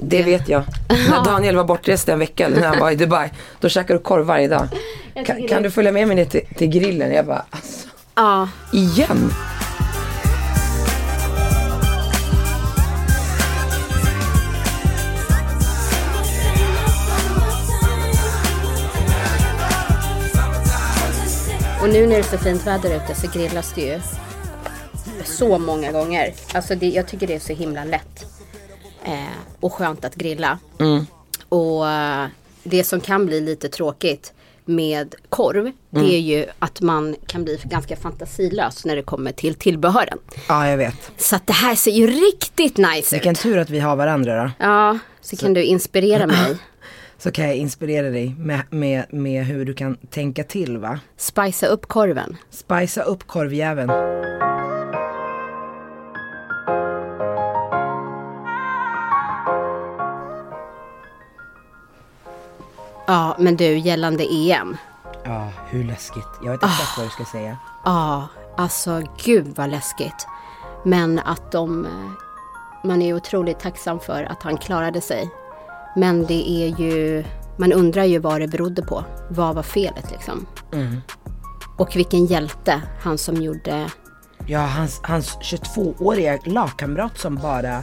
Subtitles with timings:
[0.00, 0.64] Det vet jag.
[0.88, 3.30] När Daniel var bortrest en vecka när han var i Dubai.
[3.60, 4.68] Då käkade du korv varje dag.
[5.26, 7.12] Kan, kan du följa med mig ner till, till grillen?
[7.12, 9.30] Jag bara, alltså, Ja, igen?
[21.82, 24.00] och nu när det är så fint väder ute så grillas det ju
[25.24, 26.34] så många gånger.
[26.52, 28.33] Alltså det, jag tycker det är så himla lätt.
[29.04, 29.24] Eh,
[29.60, 30.58] och skönt att grilla.
[31.48, 32.26] Och eh,
[32.62, 34.32] det som kan bli lite tråkigt
[34.64, 39.54] med korv, det är ju att man kan bli ganska fantasilös när det kommer till
[39.54, 40.18] tillbehören.
[40.48, 41.12] Ja, jag vet.
[41.16, 43.38] Så att det här ser ju riktigt nice Vilken ut.
[43.40, 44.50] tur att vi har varandra då.
[44.58, 46.56] Ja, så, kan du inspirera mig.
[47.18, 51.00] Så kan jag inspirera dig med, med, med hur du kan tänka till va.
[51.16, 52.36] Spicea upp korven.
[52.50, 53.90] Spicea upp korvjäveln.
[63.06, 64.76] Ja, men du gällande EM.
[65.24, 66.28] Ja, hur läskigt.
[66.44, 67.56] Jag vet exakt vad du ska säga.
[67.84, 70.26] Ja, alltså gud vad läskigt.
[70.84, 71.86] Men att de,
[72.84, 75.30] man är otroligt tacksam för att han klarade sig.
[75.96, 77.24] Men det är ju,
[77.56, 79.04] man undrar ju vad det berodde på.
[79.30, 80.46] Vad var felet liksom?
[81.78, 83.90] Och vilken hjälte, han som gjorde,
[84.46, 87.82] Ja, hans, hans 22-åriga lagkamrat som bara...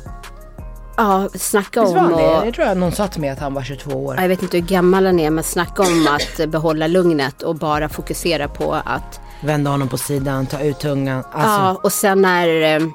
[1.04, 2.46] ja snacka Visst var om han det?
[2.46, 4.16] Jag tror att någon sa till mig att han var 22 år.
[4.22, 7.90] jag vet inte hur gammal han är, men snacka om att behålla lugnet och bara
[7.90, 11.18] fokusera på att Vända honom på sidan, ta ut tungan.
[11.18, 12.88] Alltså, Ja, och sen när eh,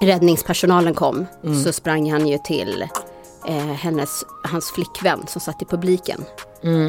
[0.00, 1.26] räddningspersonalen kom
[1.64, 2.84] så sprang han ju till
[3.48, 6.24] eh, hennes, hans flickvän som satt i publiken.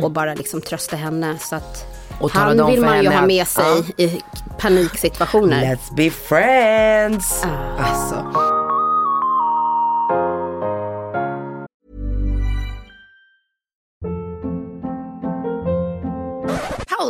[0.03, 1.38] Och bara liksom trösta henne.
[1.39, 1.85] Så att
[2.21, 4.21] Och talade han om vill för man ju henne ha att- med sig i
[4.59, 5.75] paniksituationer.
[5.75, 7.44] Let's be friends!
[7.79, 8.42] Alltså.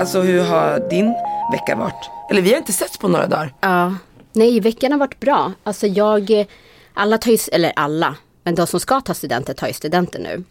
[0.00, 1.14] alltså hur har din
[1.52, 2.10] vecka varit?
[2.30, 3.54] Eller vi har inte setts på några dagar.
[3.60, 3.94] Ja.
[4.32, 5.52] Nej, veckan har varit bra.
[5.64, 6.46] Alltså jag,
[6.94, 10.44] alla tar ju, eller alla, men de som ska ta studenter tar ju studenter nu.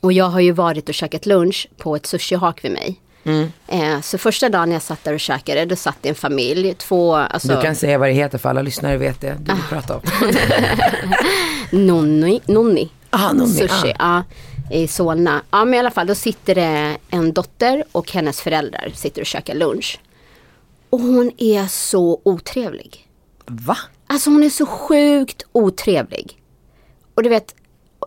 [0.00, 3.00] Och jag har ju varit och käkat lunch på ett sushihak vid mig.
[3.68, 7.14] Eh, så första dagen jag satt där och käkade, då satt det en familj, två,
[7.14, 9.36] alltså Du kan säga vad det heter för alla lyssnare vet det.
[9.40, 10.02] Du vill prata om.
[11.86, 12.90] nonni, nonni.
[13.10, 14.22] Ah, nonni, Sushi, ja.
[14.70, 15.42] I Solna.
[15.50, 19.26] Ja men i alla fall, då sitter det en dotter och hennes föräldrar sitter och
[19.26, 20.00] käkar lunch.
[20.90, 23.08] Och hon är så otrevlig.
[23.46, 23.76] Va?
[24.06, 26.42] Alltså hon är så sjukt otrevlig.
[27.14, 27.54] Och du vet,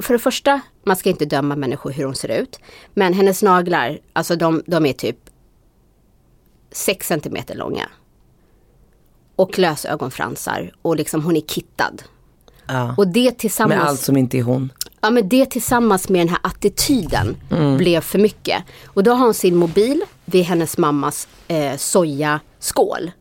[0.02, 2.60] för det första, man ska inte döma människor hur de ser ut.
[2.94, 5.18] Men hennes naglar, alltså de, de är typ
[6.72, 7.90] 6 centimeter långa.
[9.36, 12.04] Och lösögonfransar och liksom hon är kittad.
[12.68, 12.96] Ja.
[12.98, 13.80] Och det tillsammans...
[13.80, 14.72] Med allt som inte är hon.
[15.06, 17.38] Ja men det tillsammans med den här attityden
[17.78, 18.64] blev för mycket.
[18.86, 23.12] Och då har hon sin mobil vid hennes mammas eh, sojaskål.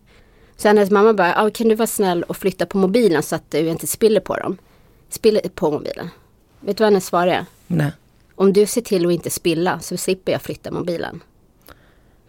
[0.56, 3.50] Så hennes mamma bara, ah, kan du vara snäll och flytta på mobilen så att
[3.50, 4.56] du inte spiller på dem.
[5.11, 6.11] Spiller på mobilen.
[6.61, 7.47] Vet du vad hennes svar är?
[7.67, 7.93] Nej.
[8.34, 11.22] Om du ser till att inte spilla så slipper jag flytta mobilen.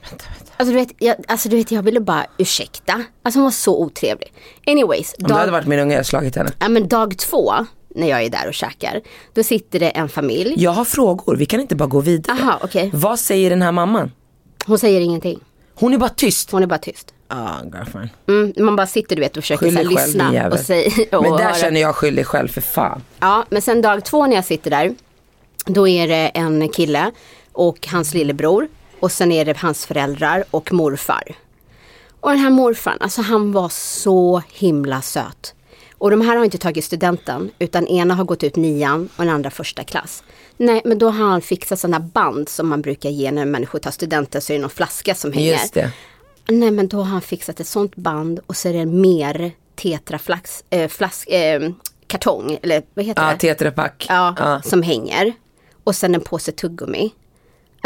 [0.10, 0.52] Vänta, vänta.
[0.58, 3.04] Alltså du vet, jag, alltså, du vet, jag ville bara ursäkta.
[3.24, 4.34] Alltså hon var så otrevlig.
[4.68, 6.52] Anyways, Om du hade varit min unge hade jag slagit henne.
[6.60, 7.54] ja, men dag två
[7.96, 9.02] när jag är där och käkar.
[9.34, 10.54] Då sitter det en familj.
[10.58, 12.38] Jag har frågor, vi kan inte bara gå vidare.
[12.42, 12.90] Aha, okej.
[12.94, 14.12] Vad säger den här mamman?
[14.66, 15.40] Hon säger ingenting.
[15.76, 16.52] Hon är bara tyst.
[16.52, 17.14] Hon är bara tyst.
[17.28, 18.10] Ah, girlfriend.
[18.28, 20.52] Mm, man bara sitter du vet och försöker så här, själv lyssna jävel.
[20.52, 20.92] och säga.
[21.12, 21.54] Men där höra.
[21.54, 23.02] känner jag skyll dig själv för fan.
[23.20, 24.96] Ja, men sen dag två när jag sitter där.
[25.66, 27.12] Då är det en kille
[27.52, 28.68] och hans lillebror.
[29.00, 31.36] Och sen är det hans föräldrar och morfar.
[32.20, 35.54] Och den här morfarn, alltså han var så himla söt.
[35.98, 39.34] Och de här har inte tagit studenten utan ena har gått ut nian och den
[39.34, 40.24] andra första klass.
[40.58, 43.92] Nej men då har han fixat sådana band som man brukar ge när människor tar
[43.92, 45.52] studenten så är det någon flaska som hänger.
[45.52, 45.92] Just det.
[46.50, 50.64] Nej men då har han fixat ett sånt band och så är det mer tetraflax,
[50.70, 51.70] äh, flask, eh,
[52.08, 53.38] kartong, eller vad heter Ja, det?
[53.38, 54.06] Tetra Pak.
[54.10, 54.62] Ja, Ja.
[54.62, 55.34] som hänger.
[55.84, 57.12] Och sen en påse tuggummi.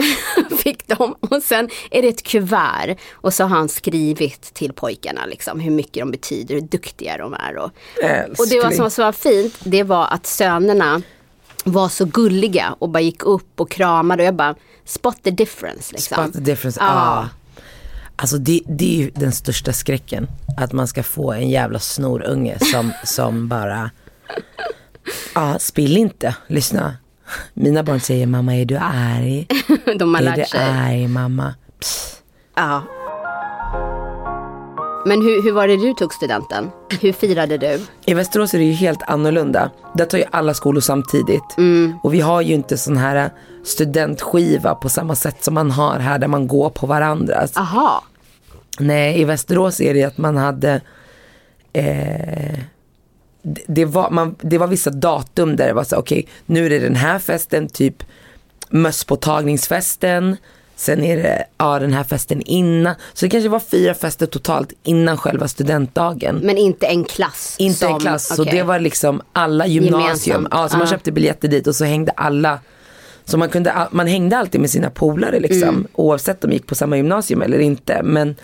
[0.63, 1.15] fick de.
[1.19, 2.95] Och sen är det ett kuvert.
[3.13, 7.33] Och så har han skrivit till pojkarna liksom, hur mycket de betyder, hur duktiga de
[7.33, 7.57] är.
[7.57, 7.71] Och,
[8.39, 11.01] och det var som var så fint, det var att sönerna
[11.63, 14.55] var så gulliga och bara gick upp och kramade och jag bara
[14.85, 15.93] spot the difference.
[15.93, 16.23] Liksom.
[16.23, 16.87] Spot the difference, ja.
[16.87, 17.29] Ah.
[18.15, 20.27] Alltså det, det är ju den största skräcken.
[20.57, 23.91] Att man ska få en jävla snorunge som, som bara,
[25.35, 26.97] ja ah, spill inte, lyssna.
[27.53, 29.47] Mina barn säger mamma är du arg?
[29.99, 30.59] De har är lärt du sig.
[30.59, 31.53] arg mamma?
[31.79, 32.23] Psst.
[32.55, 32.83] Ja.
[35.05, 36.69] Men hur, hur var det du tog studenten?
[37.01, 37.79] Hur firade du?
[38.05, 39.71] I Västerås är det ju helt annorlunda.
[39.93, 41.57] Där tar ju alla skolor samtidigt.
[41.57, 41.93] Mm.
[42.03, 43.29] Och vi har ju inte sån här
[43.63, 47.57] studentskiva på samma sätt som man har här där man går på varandras.
[47.57, 48.03] Aha.
[48.79, 50.81] Nej, i Västerås är det att man hade
[51.73, 52.59] eh,
[53.67, 56.69] det, var, man, det var vissa datum där det var så okej, okay, nu är
[56.69, 58.03] det den här festen, typ
[58.69, 60.37] mösspåtagningsfesten.
[60.75, 62.95] Sen är det ja, den här festen innan.
[63.13, 66.39] Så det kanske var fyra fester totalt innan själva studentdagen.
[66.43, 67.55] Men inte en klass?
[67.59, 68.45] Inte som, en klass, okay.
[68.45, 70.47] så det var liksom alla gymnasium.
[70.51, 72.59] Ja, så man köpte biljetter dit och så hängde alla.
[73.25, 75.69] Så man, kunde, man hängde alltid med sina polare liksom.
[75.69, 75.87] Mm.
[75.93, 78.03] Oavsett om de gick på samma gymnasium eller inte.
[78.03, 78.35] Men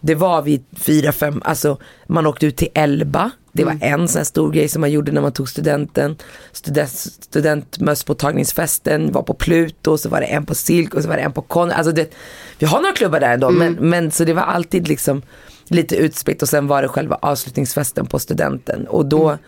[0.00, 3.30] det var vid fyra, fem, alltså man åkte ut till Elba.
[3.56, 4.00] Det var mm.
[4.00, 6.16] en sån här stor grej som man gjorde när man tog studenten.
[6.52, 11.22] Student, studentmösspåtagningsfesten var på Pluto, så var det en på Silk och så var det
[11.22, 11.70] en på Kon.
[11.70, 12.14] Alltså det,
[12.58, 13.58] vi har några klubbar där ändå, mm.
[13.58, 15.22] men, men så det var alltid liksom
[15.68, 18.86] lite utspritt och sen var det själva avslutningsfesten på studenten.
[18.86, 19.38] Och då mm.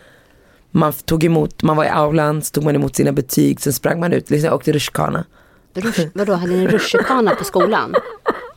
[0.71, 3.99] man tog emot, man var i aulan, så tog man emot sina betyg, sen sprang
[3.99, 5.25] man ut, liksom, åkte rutschkana.
[6.13, 7.95] Vadå, hade ni rutschkana på skolan?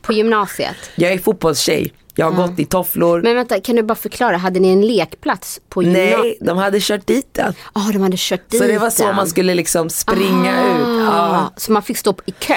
[0.01, 0.77] På gymnasiet?
[0.95, 1.93] Jag är fotbollstjej.
[2.15, 2.47] Jag har ja.
[2.47, 3.21] gått i tofflor.
[3.21, 6.19] Men vänta, kan du bara förklara, hade ni en lekplats på gymnasiet?
[6.19, 7.53] Nej, de hade kört dit den.
[7.75, 9.15] Ja, oh, de hade kört dit Så det var så den.
[9.15, 11.05] man skulle liksom springa ah, ut.
[11.05, 11.53] Ja.
[11.57, 12.53] Så man fick stå i kö?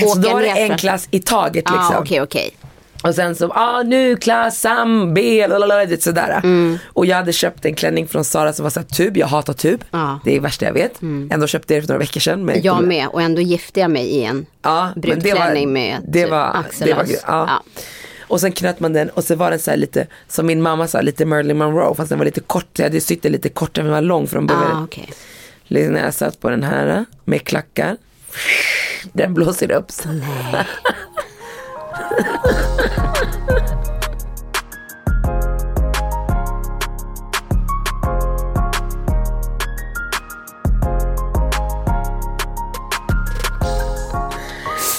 [0.12, 1.94] så då var det en klass i taget liksom.
[1.94, 2.50] Ah, okay, okay.
[3.04, 6.40] Och sen så, ah nu klass sam, B, lalalala, sådär.
[6.44, 6.78] Mm.
[6.86, 9.84] Och jag hade köpt en klänning från Sara som var såhär tub, jag hatar tub.
[9.90, 10.14] Ah.
[10.24, 11.02] Det är det värsta jag vet.
[11.02, 11.28] Mm.
[11.32, 12.44] Ändå köpte jag det för några veckor sedan.
[12.44, 16.30] Men jag med och ändå gifte jag mig i en ja, brudklänning med det typ
[16.30, 17.08] var, axellös.
[17.08, 17.46] Det var, ja.
[17.48, 17.62] ja.
[18.28, 21.00] Och sen knöt man den och så var den så lite, som min mamma sa,
[21.00, 21.94] lite Marilyn Monroe.
[21.94, 24.26] Fast den var lite kort, jag hade sytt den lite kortare än den var lång
[24.26, 24.76] från början.
[24.76, 25.06] Ah, okay.
[25.64, 27.96] Liksom när jag satt på den här med klackar.
[29.12, 29.90] Den blåser upp.
[29.90, 30.08] Så.
[30.08, 30.66] Nej.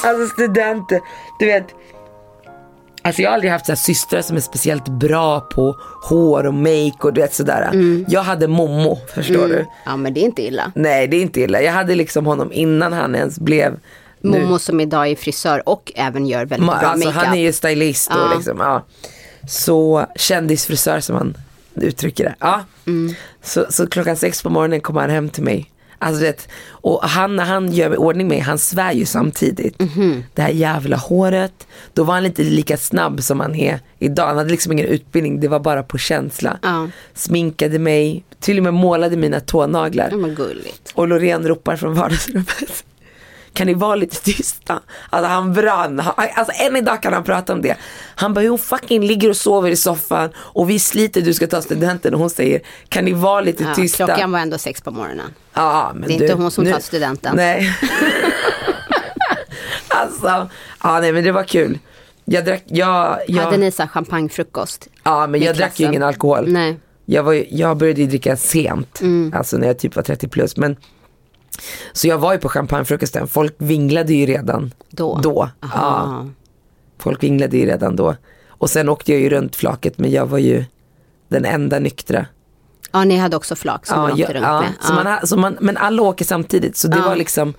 [0.04, 1.00] Alltså studenter,
[1.40, 1.68] du vet.
[3.06, 6.98] Alltså jag har aldrig haft så systrar som är speciellt bra på hår och make
[7.00, 7.70] och du vet sådär.
[7.74, 8.06] Mm.
[8.08, 9.50] Jag hade Momo, förstår mm.
[9.50, 9.66] du?
[9.86, 10.72] Ja men det är inte illa.
[10.76, 11.62] Nej det är inte illa.
[11.62, 13.80] Jag hade liksom honom innan han ens blev
[14.22, 14.60] Momo nu.
[14.60, 17.26] som idag är frisör och även gör väldigt Ma, bra alltså, makeup.
[17.26, 18.34] Han är ju stylist och ja.
[18.36, 18.84] liksom, ja.
[19.48, 21.38] Så kändisfrisör som man
[21.76, 22.36] uttrycker det.
[22.40, 22.66] Ja.
[22.88, 23.16] Mm.
[23.44, 27.36] Så, så klockan sex på morgonen kom han hem till mig Alltså det, och han,
[27.36, 29.80] när han gör ordning mig, han svär ju samtidigt.
[29.80, 30.24] Mm -hmm.
[30.34, 31.68] Det här jävla håret.
[31.94, 34.28] Då var han inte lika snabb som han är idag.
[34.28, 36.60] Han hade liksom ingen utbildning, det var bara på känsla.
[36.62, 36.90] Ja.
[37.14, 40.10] Sminkade mig, till och med målade mina tånaglar.
[40.12, 40.92] Ja, gulligt.
[40.94, 42.84] Och Loreen ropar från vardagsrummet
[43.56, 44.82] kan ni vara lite tysta?
[45.10, 46.00] Alltså han brann.
[46.16, 47.78] Alltså än idag kan han prata om det.
[48.16, 51.62] Han bara, hon fucking ligger och sover i soffan och vi sliter, du ska ta
[51.62, 54.06] studenten och hon säger, kan ni vara lite ja, tysta?
[54.06, 55.34] Klockan var ändå sex på morgonen.
[55.56, 57.36] Ja, men det är du, inte hon som nu, tar studenten.
[57.36, 57.78] Nej.
[59.88, 60.50] alltså,
[60.84, 61.80] ja nej men det var kul.
[62.26, 63.44] Jag drack, jag, jag...
[63.44, 64.88] Hade ni så champagnefrukost?
[65.04, 66.52] Ja men jag drack ju ingen alkohol.
[66.52, 66.80] Nej.
[67.06, 69.34] Jag, var, jag började ju dricka sent, mm.
[69.36, 70.58] alltså när jag typ var 30 plus.
[70.58, 70.76] Men
[71.94, 75.20] så jag var ju på champagnefrukosten, folk vinglade ju redan då.
[75.24, 75.50] då.
[75.62, 76.28] Ja.
[76.98, 78.16] Folk vinglade ju redan då.
[78.48, 80.66] Och sen åkte jag ju runt flaket men jag var ju
[81.28, 82.26] den enda nyktra.
[82.92, 84.72] Ja ni hade också flak som ja, man åkte runt ja, med.
[84.82, 87.54] Så man, så man, men alla åker samtidigt så det var liksom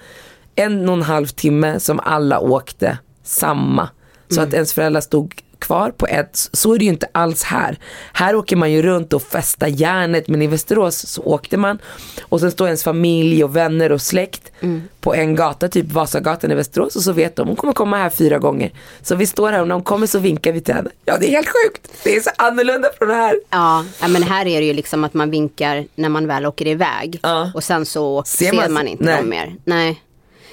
[0.55, 3.89] en och en halv timme som alla åkte samma.
[4.29, 4.49] Så mm.
[4.49, 7.79] att ens föräldrar stod kvar på ett, så är det ju inte alls här.
[8.13, 11.79] Här åker man ju runt och festar järnet men i Västerås så åkte man
[12.23, 14.83] och sen står ens familj och vänner och släkt mm.
[15.01, 18.11] på en gata, typ Vasagatan i Västerås och så vet de, hon kommer komma här
[18.11, 18.73] fyra gånger.
[19.03, 20.91] Så vi står här och när hon kommer så vinkar vi till henne.
[21.05, 23.41] Ja det är helt sjukt, det är så annorlunda från här.
[23.51, 27.21] Ja, men här är det ju liksom att man vinkar när man väl åker iväg
[27.23, 27.51] ja.
[27.55, 29.17] och sen så ser man, ser man inte nej.
[29.17, 29.57] dem mer.
[29.65, 30.03] Nej.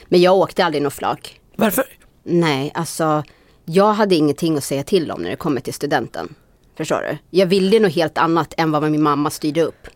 [0.06, 1.40] Men jag åkte aldrig något flak.
[1.56, 1.86] Varför?
[2.24, 3.24] Nej, alltså
[3.66, 6.36] jag hade ingenting att säga till om när det kommer till studenten.
[6.78, 7.18] Förstår du?
[7.30, 9.88] Jag ville något helt annat än vad min mamma styrde upp.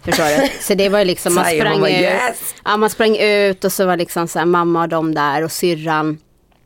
[0.00, 0.48] Förstår du?
[0.60, 1.90] Så det var ju liksom, man sprang ut.
[1.90, 2.54] yes!
[2.64, 5.52] Ja, man sprang ut och så var liksom så här, mamma och de där och
[5.52, 6.18] syrran.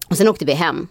[0.09, 0.89] Och sen åkte vi hem.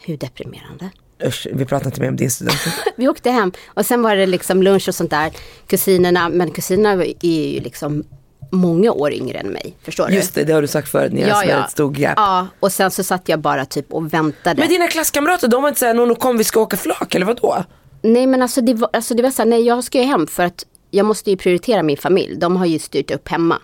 [0.00, 0.90] Hur deprimerande.
[1.24, 2.58] Usch, vi pratar inte mer om din student.
[2.96, 5.32] Vi åkte hem och sen var det liksom lunch och sånt där.
[5.66, 8.04] Kusinerna, men kusinerna är ju liksom
[8.50, 9.76] många år yngre än mig.
[9.82, 11.64] Förstår Just det, det har du sagt förut, ni har ja, ja.
[11.64, 12.14] ett stort gap.
[12.16, 14.60] Ja, och sen så satt jag bara typ och väntade.
[14.60, 17.64] Men dina klasskamrater, de var inte såhär, Nono kom vi ska åka flak eller vadå?
[18.02, 20.42] Nej men alltså det var, alltså det var såhär, nej jag ska ju hem för
[20.44, 22.36] att jag måste ju prioritera min familj.
[22.36, 23.58] De har ju styrt upp hemma.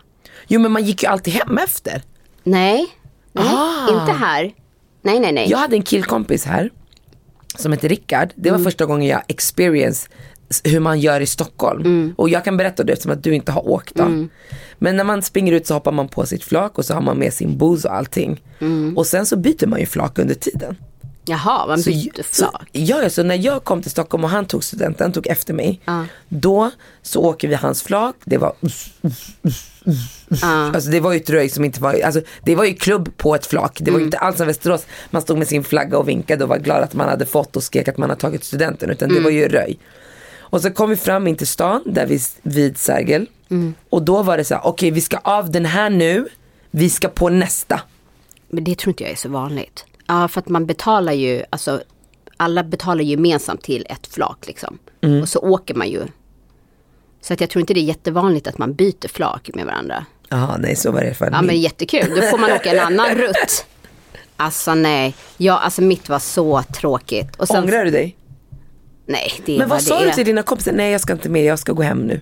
[0.49, 2.03] Jo men man gick ju alltid hem efter.
[2.43, 2.87] Nej,
[3.33, 4.01] nej Ah.
[4.01, 4.53] inte här.
[5.03, 5.51] Nej nej nej.
[5.51, 6.71] Jag hade en killkompis här
[7.57, 8.33] som heter Rickard.
[8.35, 10.09] Det var första gången jag experience
[10.65, 12.15] hur man gör i Stockholm.
[12.17, 14.05] Och jag kan berätta det eftersom att du inte har åkt då.
[14.79, 17.17] Men när man springer ut så hoppar man på sitt flak och så har man
[17.19, 18.43] med sin booze och allting.
[18.97, 20.77] Och sen så byter man ju flak under tiden.
[21.27, 22.69] Jaha, man bytte så, flak.
[22.73, 25.81] ja, så när jag kom till Stockholm och han tog studenten, tog efter mig.
[26.29, 26.71] Då
[27.03, 28.53] så åker vi hans flak, det var
[30.75, 33.35] Alltså det var ju ett röj som inte var, alltså det var ju klubb på
[33.35, 33.79] ett flak.
[33.81, 36.51] Det var ju inte alls som Västerås, man stod med sin flagga och vinkade och
[36.51, 38.91] var glad att man hade fått och skrek att man hade tagit studenten.
[38.91, 39.79] Utan det var ju röj.
[40.55, 43.27] Och så kom vi fram in till stan, där vi, vid Sergel.
[43.91, 46.29] Och då var det så här, okej vi ska av den här nu,
[46.71, 47.81] vi ska på nästa.
[48.49, 49.85] Men det tror inte jag är så vanligt.
[50.07, 51.83] Ja, för att man betalar ju, alltså
[52.37, 54.79] alla betalar gemensamt till ett flak liksom.
[55.01, 55.23] Mm.
[55.23, 56.03] Och så åker man ju.
[57.21, 60.07] Så att jag tror inte det är jättevanligt att man byter flak med varandra.
[60.29, 63.15] Jaha, nej så var det för Ja men jättekul, då får man åka en annan
[63.15, 63.67] rutt.
[64.37, 67.37] Alltså nej, ja, alltså mitt var så tråkigt.
[67.37, 68.17] Och sen, Ångrar du dig?
[69.07, 70.13] Nej, det är Men vad vad sa det du är.
[70.15, 70.73] till dina kompisar?
[70.73, 72.21] Nej jag ska inte med, jag ska gå hem nu.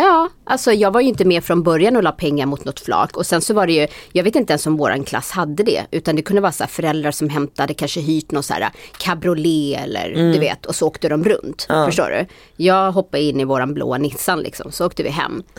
[0.00, 3.16] Ja, alltså jag var ju inte med från början och la pengar mot något flak.
[3.16, 5.86] Och sen så var det ju, jag vet inte ens om våran klass hade det.
[5.90, 9.80] Utan det kunde vara så här föräldrar som hämtade, kanske hyrt någon så här cabriolet
[9.84, 10.66] eller du vet.
[10.66, 11.66] Och så åkte de runt.
[11.86, 12.26] Förstår du?
[12.64, 15.42] Jag hoppade in i våran blåa Nissan liksom, så åkte vi hem.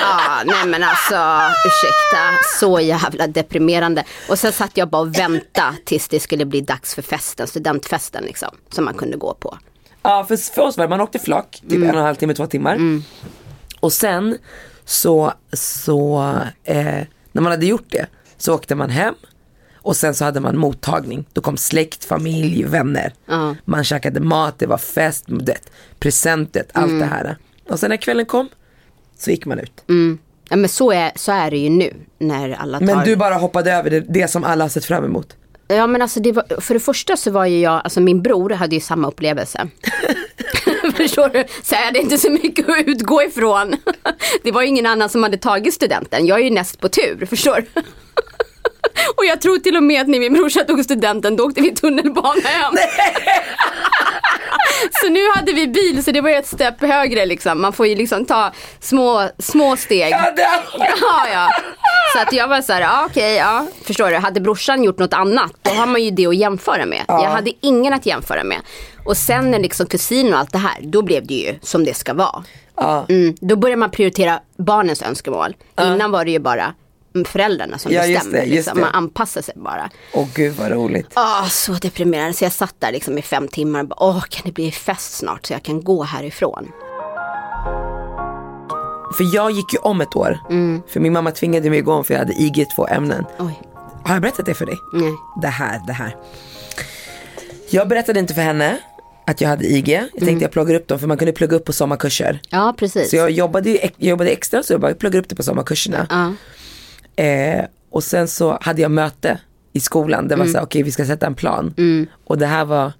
[0.00, 1.14] Ja, nej men alltså
[1.66, 4.04] ursäkta, så jävla deprimerande.
[4.28, 8.24] Och sen satt jag bara och väntade tills det skulle bli dags för festen, studentfesten
[8.24, 8.48] liksom.
[8.70, 9.58] Som man kunde gå på.
[10.02, 12.34] Ja för, för oss var det, man åkte flak, typ en och en halv timme,
[12.34, 12.78] två timmar.
[13.80, 14.38] Och sen
[14.84, 16.18] så, så
[16.64, 17.00] eh,
[17.32, 19.14] när man hade gjort det så åkte man hem
[19.76, 21.24] och sen så hade man mottagning.
[21.32, 23.12] Då kom släkt, familj, vänner.
[23.26, 23.54] Ja.
[23.64, 25.58] Man käkade mat, det var fest, det,
[25.98, 27.36] presentet, allt det här.
[27.68, 28.48] Och sen när kvällen kom
[29.18, 29.84] så gick man ut.
[30.48, 33.34] Ja men så är, så är det ju nu när alla tar Men du bara
[33.34, 35.36] hoppade över det, det som alla har sett fram emot.
[35.68, 38.50] Ja men alltså det var, för det första så var ju jag, alltså min bror
[38.50, 39.68] hade ju samma upplevelse.
[40.96, 41.44] Förstår du?
[41.62, 43.76] Så jag hade inte så mycket att utgå ifrån.
[44.42, 46.26] Det var ju ingen annan som hade tagit studenten.
[46.26, 47.82] Jag är ju näst på tur, förstår du?
[49.16, 51.74] Och jag tror till och med att när min brorsa tog studenten då åkte vi
[51.74, 52.74] tunnelbana hem.
[55.02, 57.60] Så nu hade vi bil så det var ju ett stepp högre liksom.
[57.60, 60.10] Man får ju liksom ta små, små steg.
[60.10, 60.32] Ja,
[60.78, 61.48] Ja, ja.
[62.14, 63.66] Så att jag var så här, ja, okej, ja.
[63.84, 64.16] Förstår du?
[64.16, 67.04] Hade brorsan gjort något annat, då har man ju det att jämföra med.
[67.08, 68.58] Jag hade ingen att jämföra med.
[69.04, 71.94] Och sen när liksom kusin och allt det här, då blev det ju som det
[71.94, 72.44] ska vara.
[72.76, 73.06] ja.
[73.08, 75.56] Mm, då börjar man prioritera barnens önskemål.
[75.82, 76.74] Innan var det ju bara
[77.26, 78.40] föräldrarna som Ja, just bestämde.
[78.40, 78.80] det, liksom.
[78.80, 79.90] Man anpassar sig bara.
[80.14, 81.06] Åh gud vad roligt.
[81.14, 82.32] Ah, så deprimerande.
[82.34, 85.12] Så jag satt där liksom i fem timmar och bara, åh kan det bli fest
[85.16, 86.68] snart så jag kan gå härifrån.
[89.16, 90.38] För jag gick ju om ett år.
[90.88, 93.24] För min mamma tvingade mig att gå om för jag hade IG två ämnen.
[93.38, 93.60] Oj,
[94.04, 94.76] Har jag berättat det för dig?
[94.92, 95.12] nej.
[95.42, 96.16] Det här, det här.
[97.70, 98.78] Jag berättade inte för henne
[99.26, 99.88] att jag hade IG.
[99.88, 102.40] Jag tänkte jag pluggar upp dem för man kunde plugga upp på sommarkurser.
[102.48, 103.10] Ja, precis.
[103.10, 106.06] Så jag jobbade, jag jobbade extra så jag bara pluggade upp det på sommarkurserna.
[106.10, 106.32] Ja.
[107.18, 109.40] Eh, och sen så hade jag möte
[109.72, 110.28] i skolan.
[110.28, 111.74] Det var så här, okej vi ska sätta en plan.
[112.24, 112.92] Och det här var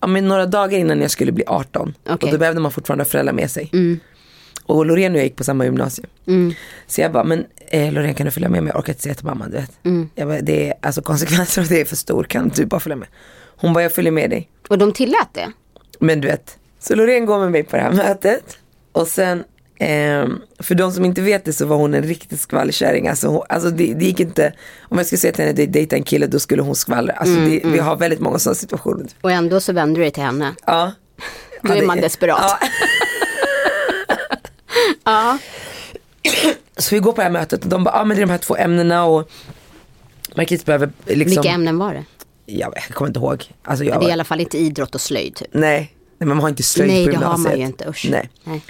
[0.00, 1.94] ja, men några dagar innan jag skulle bli 18.
[2.02, 2.14] Okej.
[2.26, 3.70] Och då behövde man fortfarande ha föräldrar med sig.
[4.64, 6.06] Och Loreen och jag gick på samma gymnasium.
[6.86, 8.70] Så jag bara, men eh, Loreen kan du följa med mig?
[8.72, 9.70] Jag orkar inte säga till mamma, du vet.
[10.14, 12.96] Jag bara, det är, alltså konsekvenserna av det är för stor, kan du bara följa
[12.96, 13.08] med?
[13.56, 14.48] Hon bara, jag följer med dig.
[14.68, 15.52] Och de tillät det?
[15.98, 18.58] Men du vet, så Loreen går med mig på det här mötet.
[18.92, 19.44] Och sen,
[19.80, 23.08] ehm, för de som inte vet det så var hon en riktig skvallerkärring.
[23.08, 25.96] Alltså, hon, alltså det, det gick inte, om jag skulle säga till henne att dejta
[25.96, 27.12] en kille då skulle hon skvallra.
[27.12, 29.06] Alltså det, vi har väldigt många sådana situationer.
[29.20, 30.54] Och ändå så vänder du dig till henne.
[30.66, 30.92] Ja.
[31.62, 32.38] Då är man desperat.
[32.40, 32.58] Ja.
[35.04, 35.38] Ja.
[36.76, 38.26] Så vi går på det här mötet och de bara, ja ah, men det är
[38.26, 39.30] de här två ämnena och
[40.36, 42.04] Marquis behöver liksom, Vilka ämnen var det?
[42.46, 43.44] jag, jag kommer inte ihåg.
[43.62, 45.34] Alltså jag Det är i var, alla fall inte idrott och slöjd.
[45.34, 45.48] Typ.
[45.52, 47.60] nej, nej, men man har inte slöjd Nej, på det har man gymnasiet.
[47.60, 47.88] ju inte.
[47.88, 48.06] Usch.
[48.10, 48.30] Nej.
[48.44, 48.62] Nej.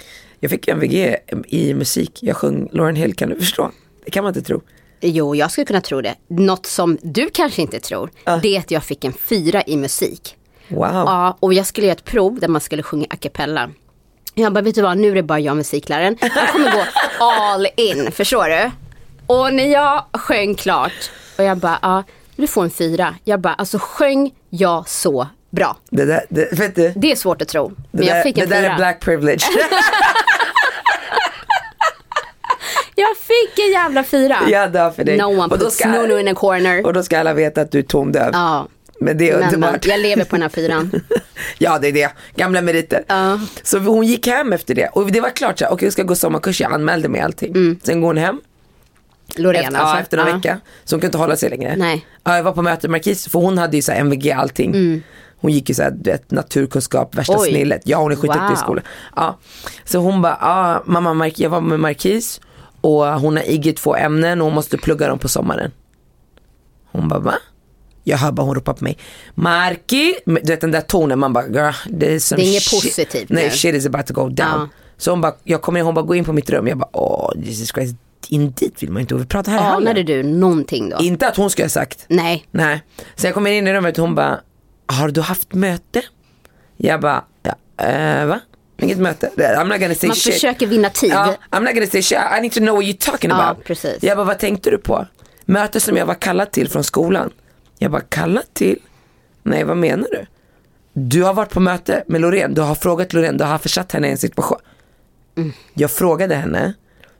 [0.43, 1.17] Jag fick en VG
[1.47, 3.71] i musik, jag sjöng Lauren Hill, kan du förstå?
[4.05, 4.61] Det kan man inte tro.
[5.01, 6.15] Jo, jag skulle kunna tro det.
[6.27, 8.09] Något som du kanske inte tror,
[8.41, 10.35] det är att jag fick en fyra i musik.
[10.67, 10.81] Wow.
[10.93, 13.69] Ja, och jag skulle göra ett prov där man skulle sjunga a cappella.
[14.33, 16.17] Jag bara, vet du vad, nu är det bara jag musikläraren.
[16.21, 16.83] Jag kommer gå
[17.19, 18.71] all in, förstår du?
[19.27, 22.03] Och när jag sjöng klart och jag bara, ja,
[22.35, 23.15] du får en fyra.
[23.23, 25.77] Jag bara, alltså sjöng jag så bra?
[25.89, 28.35] Det, där, det, vet du, Det är svårt att tro, det, men jag där, fick
[28.35, 28.75] det en där är fyra.
[28.75, 29.41] black privilege.
[33.01, 34.37] Jag fick en jävla fyra.
[34.47, 35.17] jag dör för dig.
[35.17, 36.85] No one puts ska, Nunu in a corner.
[36.85, 38.29] och då ska alla veta att du är tondöv.
[38.33, 38.67] Ja,
[38.99, 39.85] Men det är men, men underbart.
[39.85, 40.91] jag lever på den här fyran.
[41.57, 43.03] ja det är det, gamla meriter.
[43.07, 43.39] Ja.
[43.63, 46.03] Så hon gick hem efter det och det var klart så här, okej jag ska
[46.03, 47.79] gå sommarkurs, jag anmälde mig allting.
[47.83, 48.41] Sen går hon hem,
[49.35, 49.95] Loreen efter, alltså.
[49.95, 50.35] ja, efter en Ja.
[50.35, 50.59] vecka.
[50.83, 51.75] Så hon kunde inte hålla sig längre.
[51.77, 52.05] Nej.
[52.23, 55.01] Ja, jag var på möte med Marquis, för hon hade ju så här MVG allting.
[55.41, 57.49] Hon gick ju så här, du vet, naturkunskap, värsta Oj.
[57.49, 57.81] snillet.
[57.85, 58.53] Ja hon är skitduktig Wow.
[58.53, 58.83] i skolan.
[59.15, 59.39] Ja.
[59.85, 62.41] Så hon bara, ja mamma Mark, jag var med Marquis
[62.81, 65.71] och hon har IG två ämnen och hon måste plugga dem på sommaren.
[66.91, 67.33] Hon bara, va?
[68.03, 68.97] Jag hör bara hon ropar på mig.
[69.35, 72.63] Marki, du vet den där tonen, man bara, girl, det är, some Det är inget
[72.63, 72.81] shit.
[72.81, 73.49] positivt Nej, nu.
[73.51, 74.35] shit is about to go down.
[74.37, 74.67] Ja.
[74.97, 76.67] Så hon bara, jag kommer hon bara, gå in på mitt rum.
[76.67, 77.95] Jag bara, åh Jesus Christ,
[78.29, 79.87] in dit vill man inte, vi pratar här i hallen.
[79.87, 80.97] Anade du någonting då?
[80.99, 82.05] Inte att hon skulle ha sagt.
[82.07, 82.45] Nej.
[82.51, 82.83] Nej.
[83.15, 84.39] Så jag kommer in i rummet och hon bara,
[84.85, 86.01] har du haft möte?
[86.77, 88.39] Jag bara, ja, eh, va?
[88.81, 89.29] Inget möte?
[89.37, 90.33] I'm not gonna say Man shit.
[90.33, 91.11] försöker vinna tid.
[91.11, 93.63] Ja, I'm not gonna say shit, I need to know what you're talking Ja, about.
[93.65, 94.03] precis.
[94.03, 95.07] Jag bara, vad tänkte du på?
[95.45, 97.31] Möte som jag var kallad till från skolan.
[97.77, 98.79] Jag bara, kallad till?
[99.43, 100.25] Nej, vad menar du?
[100.93, 104.07] Du har varit på möte med Loreen, du har frågat Loreen, du har försatt henne
[104.07, 104.57] i en situation.
[105.37, 105.51] Mm.
[105.73, 106.73] Jag frågade henne,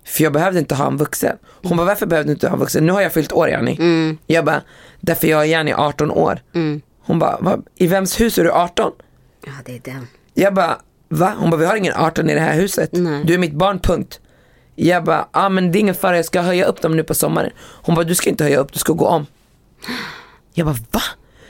[0.06, 1.38] för jag behövde inte ha en vuxen.
[1.64, 2.86] Hon bara, varför behövde du inte ha en vuxen?
[2.86, 3.76] Nu har jag fyllt år Jenny.
[3.80, 4.18] Mm.
[4.28, 4.62] Jag bara,
[5.00, 6.40] därför jag är Jenny 18 år.
[7.04, 7.58] Hon bara, "Va?
[7.76, 8.92] i vems hus är du 18?
[9.46, 10.08] Ja, det är den.
[10.34, 10.78] Jag bara,
[11.12, 11.34] va?
[11.38, 12.90] Hon bara, vi har ingen 18 i det här huset.
[12.94, 13.24] Nej.
[13.26, 14.20] Du är mitt barn, punkt.
[14.76, 17.14] Jag bara, ah, men det är ingen fara, jag ska höja upp dem nu på
[17.14, 17.52] sommaren.
[17.60, 19.26] Hon bara, du ska inte höja upp, du ska gå om.
[20.54, 21.02] Jag bara, va?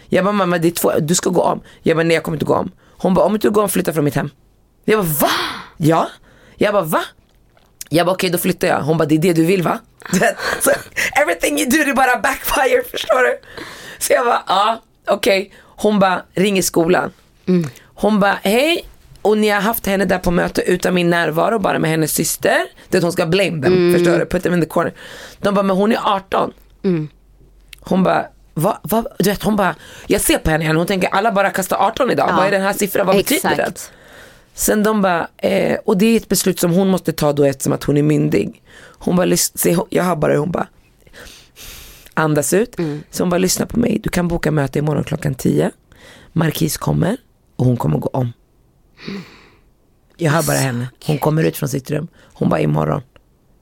[0.10, 1.62] Jag bara, mamma det är två, du ska gå om.
[1.82, 2.72] Jag bara, nej jag kommer inte gå om.
[2.98, 4.30] Hon bara, om inte du går om, flytta från mitt hem.
[4.86, 5.30] Jag bara, va?
[5.78, 6.08] Ja?
[6.56, 7.02] Jag bara, va?
[7.90, 8.82] Jag bara, okej då flyttar jag.
[8.82, 9.80] Hon bara, det är det du vill va?
[10.62, 10.72] så,
[11.22, 13.40] everything you do det bara backfire, förstår du?
[14.00, 15.54] Så jag bara, ja okej.
[15.60, 17.12] Hon bara, ringer skolan.
[17.94, 18.86] Hon bara, hej.
[19.22, 22.58] Och ni har haft henne där på möte utan min närvaro, bara med hennes syster.
[22.90, 24.26] Det att hon ska blame them, förstår du?
[24.26, 24.94] Put them in the corner.
[25.40, 26.52] De bara, men hon är 18.
[27.80, 29.06] Hon bara, va, va?
[29.20, 29.76] Du vet, hon bara,
[30.08, 32.30] jag ser på henne, hon tänker alla bara kastar 18 idag.
[32.30, 32.36] Ja.
[32.36, 33.60] Vad är den här siffran, vad betyder den?
[33.60, 33.92] Exakt.
[34.54, 37.74] Sen de bara, eh, och det är ett beslut som hon måste ta då eftersom
[37.74, 38.62] att hon är myndig.
[38.84, 40.68] Hon bara, se, jag har bara, hon bara
[42.14, 42.76] andas ut.
[43.12, 45.72] Så hon bara, lyssna på mig, du kan boka möte imorgon klockan 10.
[46.34, 47.18] Markis kommer
[47.56, 48.34] och hon kommer gå om.
[50.18, 52.08] Jag hör bara henne, hon kommer ut från sitt rum.
[52.34, 53.02] Hon bara, imorgon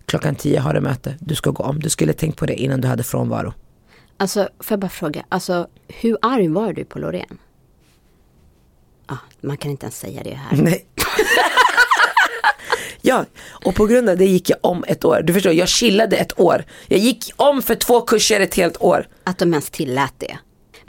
[0.10, 1.80] klockan 10 har du möte, du ska gå om.
[1.80, 3.54] Du skulle tänkt på det innan du hade frånvaro.
[4.17, 7.38] Alltså, får jag bara fråga, alltså hur arg var du på Loreen?
[9.06, 10.58] Ah, man kan inte ens säga det här.
[10.58, 10.86] Nej.
[13.02, 13.25] ja,
[13.65, 15.21] och på grund av det gick jag om ett år.
[15.23, 16.65] Du förstår, jag chillade ett år.
[16.88, 19.08] Jag gick om för två kurser ett helt år.
[19.23, 20.38] Att de ens tillät det.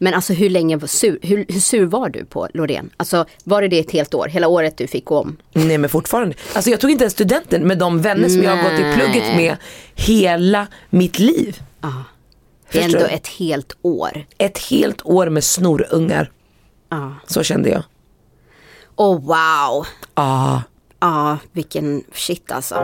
[0.03, 2.91] Men alltså hur länge var sur, hur, hur sur var du på Loreen?
[2.97, 5.37] Alltså var det det ett helt år, hela året du fick gå om?
[5.53, 6.35] Nej men fortfarande.
[6.55, 9.37] Alltså jag tog inte ens studenten med de vänner som jag har gått i plugget
[9.37, 9.57] med
[9.95, 11.63] hela mitt liv.
[11.81, 12.05] Ja.
[12.73, 13.05] Det är ändå du?
[13.07, 14.27] ett helt år.
[14.39, 16.31] Ett helt år med snorungar.
[16.89, 17.15] Ja.
[17.27, 17.83] Så kände jag.
[18.97, 19.87] Oh wow.
[20.15, 20.61] Ah.
[21.01, 22.75] Ja, vilken shit alltså.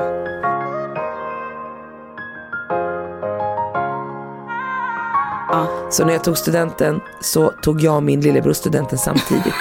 [5.90, 9.44] Så när jag tog studenten så tog jag och min lillebror studenten samtidigt.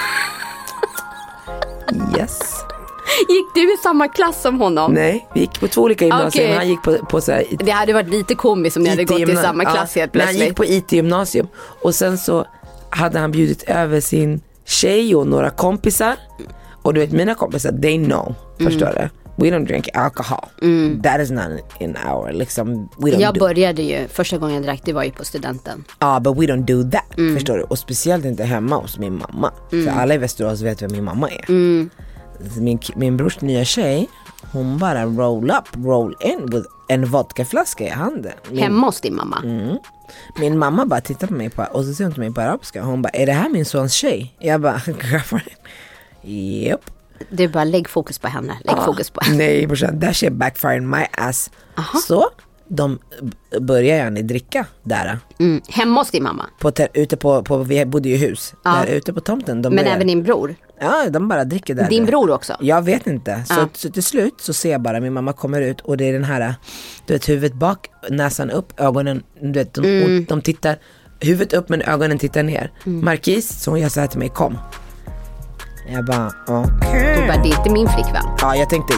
[2.18, 2.40] Yes.
[3.28, 4.92] Gick du i samma klass som honom?
[4.92, 6.48] Nej, vi gick på två olika gymnasier.
[6.48, 9.04] Men Han gick på, på så här, Det hade varit lite komiskt om ni hade
[9.04, 10.48] gått i samma klass helt men Han plötsligt.
[10.48, 11.48] gick på IT-gymnasium
[11.82, 12.46] och sen så
[12.90, 16.16] hade han bjudit över sin tjej och några kompisar.
[16.82, 18.34] Och du vet mina kompisar, they know.
[18.58, 18.72] Mm.
[18.72, 19.08] Förstår du?
[19.38, 20.48] We don't drink alcohol.
[21.02, 21.48] That is not
[21.80, 25.04] in our, liksom, we don't Jag do, började ju, första gången jag drack det var
[25.04, 25.84] ju på studenten.
[25.98, 27.18] ah, but we don't do that.
[27.18, 27.34] Mm.
[27.34, 27.62] Förstår du?
[27.62, 29.52] Och speciellt inte hemma hos min mamma.
[29.70, 31.44] För alla i Västerås vet vem min mamma är.
[31.48, 31.90] Mm.
[32.58, 34.08] Min, min brors nya tjej,
[34.52, 38.32] hon bara roll up, roll in with en vodkaflaska i handen.
[38.50, 39.40] Min Hemma hos din mamma.
[39.44, 39.76] Mm.
[40.40, 42.82] Min mamma bara tittar på mig på, och så ser hon till mig på arabiska.
[42.82, 44.34] Hon bara, är det här min sons tjej?
[44.38, 45.50] Jag bara, girlfriend.
[46.22, 46.90] Japp.
[47.30, 49.36] Du bara lägg fokus på henne, lägg fokus på henne.
[49.36, 51.50] Nej brorsan, that shit backfired my ass.
[52.08, 52.28] Så
[52.68, 55.18] de b- började jag dricka där.
[55.38, 55.60] Mm.
[55.68, 56.44] Hemma hos din mamma.
[56.60, 58.54] På, ute på, på, vi bodde ju i hus.
[58.64, 59.60] Där ute på tomten.
[59.60, 60.54] Men började- även din bror.
[60.80, 61.88] Ja, de bara dricker där.
[61.88, 62.56] Din bror också.
[62.60, 63.44] Jag vet inte.
[63.46, 63.68] Så, Ja.
[63.72, 66.24] så till slut så ser jag bara min mamma kommer ut och det är den
[66.24, 66.54] här,
[67.06, 70.24] du vet huvudet bak, näsan upp, ögonen, du vet de, Mm.
[70.28, 70.76] de tittar,
[71.20, 72.72] huvudet upp men ögonen tittar ner.
[72.84, 74.58] Markis, så hon gör så här till mig, kom.
[75.88, 77.20] Jag bara okej.
[77.20, 78.24] Du bara, det är inte min flickvän.
[78.40, 78.94] Ja jag tänkte,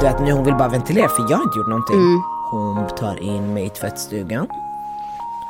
[0.00, 2.22] du vet nu hon vill bara ventilera för jag har inte gjort någonting.
[2.50, 4.46] Hon tar in mig i tvättstugan.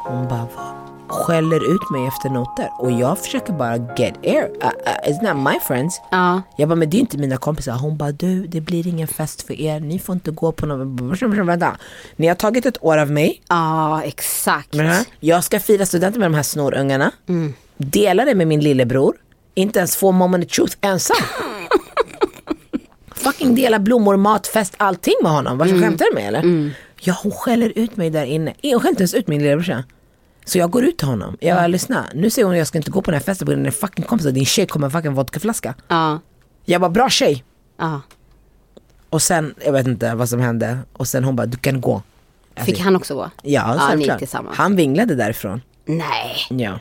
[0.04, 0.82] Hon bara va?
[1.12, 4.44] skäller ut mig efter noter och jag försöker bara get air.
[4.44, 6.00] Uh, uh, it's not my friends.
[6.10, 6.42] Ja.
[6.56, 7.72] Jag bara men det är inte mina kompisar.
[7.72, 9.80] Hon bara du det blir ingen fest för er.
[9.80, 11.46] Ni får inte gå på någon.
[11.46, 11.76] Vänta.
[12.16, 13.42] Ni har tagit ett år av mig.
[13.48, 14.72] Ja, exakt.
[14.72, 15.06] det här.
[15.20, 17.10] Jag ska fira studenten med de här snorungarna.
[17.76, 19.14] Dela det med min lillebror.
[19.54, 21.16] Inte ens få moment of truth ensam.
[23.14, 25.58] Fucking dela blommor, mat, fest, allting med honom.
[25.58, 26.70] Vad skämtar du med eller?
[27.00, 28.54] Ja hon skäller ut mig där inne.
[28.62, 29.84] Hon skäller inte ens ut min lillebrorsa.
[30.44, 31.36] Så jag går ut till honom.
[31.40, 32.06] Jag bara lyssna.
[32.14, 33.64] Nu säger hon att jag ska inte gå på den här festen på grund av
[33.64, 34.26] din fucking kompis.
[34.26, 35.74] Din tjej kommer en fucking vodkaflaska.
[35.88, 36.20] Ja.
[36.64, 37.44] Jag bara bra tjej.
[37.78, 38.00] ja.
[39.10, 40.78] Och sen, jag vet inte vad som hände.
[40.92, 42.02] Och sen hon bara du kan gå.
[42.54, 43.30] Alltså, Fick han också gå?
[43.42, 44.44] Ja, ja självklart.
[44.56, 45.60] Han vinglade därifrån.
[45.84, 46.36] Nej.
[46.50, 46.78] Ja.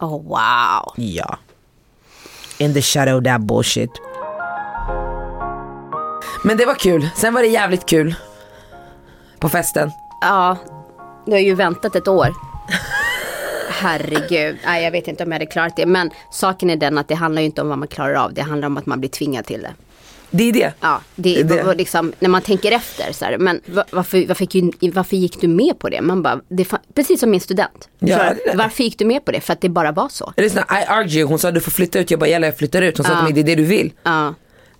[0.00, 0.92] Oh wow.
[0.96, 1.38] Ja.
[2.58, 3.90] In the shadow that bullshit.
[6.44, 7.08] Men det var kul.
[7.16, 8.14] Sen var det jävligt kul.
[9.38, 9.90] På festen.
[10.20, 10.56] Ja,
[11.26, 12.28] du har ju väntat ett år.
[13.68, 15.86] Herregud, nej jag vet inte om jag hade klarat det.
[15.86, 18.34] Men saken är den att det handlar ju inte om vad man klarar av.
[18.34, 19.72] Det handlar om att man blir tvingad till det.
[20.30, 20.72] Det är det.
[20.80, 21.74] Ja, det, Det är det.
[21.74, 24.46] Liksom, när man tänker efter så här, men va- varför, varför,
[24.94, 26.00] varför gick du med på det?
[26.00, 27.88] Man bara, det precis som min student.
[27.98, 28.54] Ja, det.
[28.56, 29.40] varför gick du med på det?
[29.40, 30.32] För att det bara var så.
[30.36, 31.24] Lyssna, I argue.
[31.24, 32.10] Hon sa du får flytta ut.
[32.10, 32.96] Jag bara, jag flyttar ut.
[32.98, 33.16] Hon sa Ja.
[33.18, 33.92] till mig, det är det du vill.
[34.02, 34.34] Ja.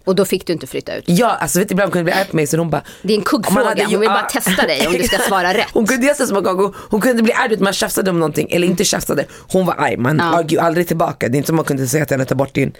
[0.04, 1.04] Och då fick du inte flytta ut.
[1.06, 3.16] Ja, alltså vet du, ibland kunde bli arg på mig så hon bara Det är
[3.16, 5.66] en kuggfråga, hade hon vill bara testa dig om du ska svara rätt.
[5.72, 8.66] Hon kunde göra så många gånger, hon kunde bli arg, man tjafsade om någonting eller
[8.66, 9.24] inte tjafsade.
[9.48, 10.60] Hon var arg, man Ja.
[10.62, 11.28] aldrig tillbaka.
[11.28, 12.72] Det är inte som man kunde säga till henne, ta bort din,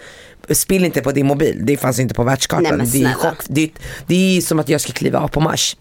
[0.55, 1.59] spill inte på din mobil.
[1.61, 2.77] Det fanns inte på världskartan.
[2.77, 3.71] Nej, det, är chock, det,
[4.07, 5.75] det är som att jag ska kliva av på Mars.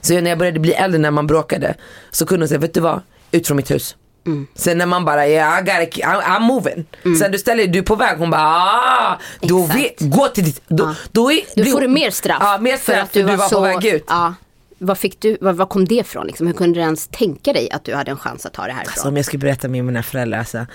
[0.00, 1.74] Så när jag började bli äldre, när man bråkade,
[2.10, 3.00] så kunde hon säga, vet du vad,
[3.30, 3.96] ut från mitt hus.
[4.26, 4.46] Mm.
[4.54, 6.84] Sen när man bara, yeah, I gotta, I'm, moving.
[7.18, 10.62] Sen du ställer du är på väg, hon bara, ah, då vet, gå till ditt,
[10.68, 10.94] då, Ja.
[11.12, 12.38] då är, Då får du mer straff.
[12.40, 14.04] Ja, mer straff för, du var, på väg ut.
[14.08, 14.34] Ja.
[14.78, 16.46] Vad fick du, vad, vad kom det ifrån liksom?
[16.46, 18.92] Hur kunde du ens tänka dig att du hade en chans att ta det härifrån?
[18.92, 20.66] Alltså, om jag skulle berätta med mina föräldrar, alltså,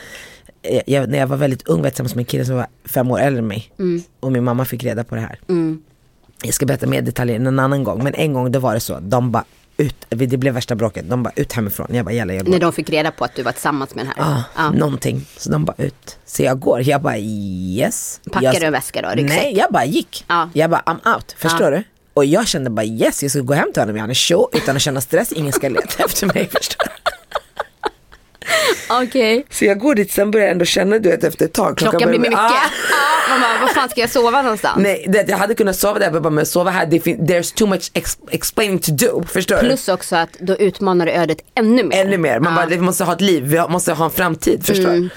[0.86, 3.12] jag, när jag var väldigt ung var jag tillsammans med en kille som var fem
[3.12, 3.72] år äldre än mig.
[4.20, 5.40] Och min mamma fick reda på det här.
[6.44, 9.00] Jag ska berätta mer detaljer en annan gång, men en gång då var det så,
[9.00, 9.44] de bara
[9.78, 11.88] ut, det blev värsta bråket, de bara ut hemifrån.
[11.92, 12.52] Jag bara jävlar jag går.
[12.52, 14.34] När de fick reda på att du var tillsammans med den här?
[14.34, 14.72] Ah, Ja.
[14.72, 16.18] Någonting, så de bara ut.
[16.26, 18.22] Så jag går, jag bara yes.
[18.32, 19.42] Packade jag, du en väska då, ryggsäck?
[19.44, 20.26] Nej, jag bara gick.
[20.28, 20.50] Ja.
[20.54, 21.84] Jag bara I'm out, förstår du?
[22.14, 24.76] Och jag kände bara yes, jag ska gå hem till honom, jag är show utan
[24.76, 26.92] att känna stress, ingen ska leta efter mig, förstår du?
[28.90, 29.46] Okej.
[29.50, 31.78] Så jag går dit, sen börjar jag ändå känna du vet efter ett tag.
[31.78, 32.38] Klockan blir börjar- mycket.
[32.40, 32.52] Ah!
[32.54, 34.78] Ja, man bara, var fan ska jag sova någonstans?
[34.80, 37.68] Nej, det, jag hade kunnat sova där men bara men sova här, det there's too
[37.68, 41.90] much ex- explaining to do, förstår Plus också att då utmanar du ödet ännu mer.
[41.98, 42.02] du?
[42.02, 42.58] Ännu mer, man Ja.
[42.60, 45.10] bara vi måste ha ett liv, vi måste ha en framtid, förstår du?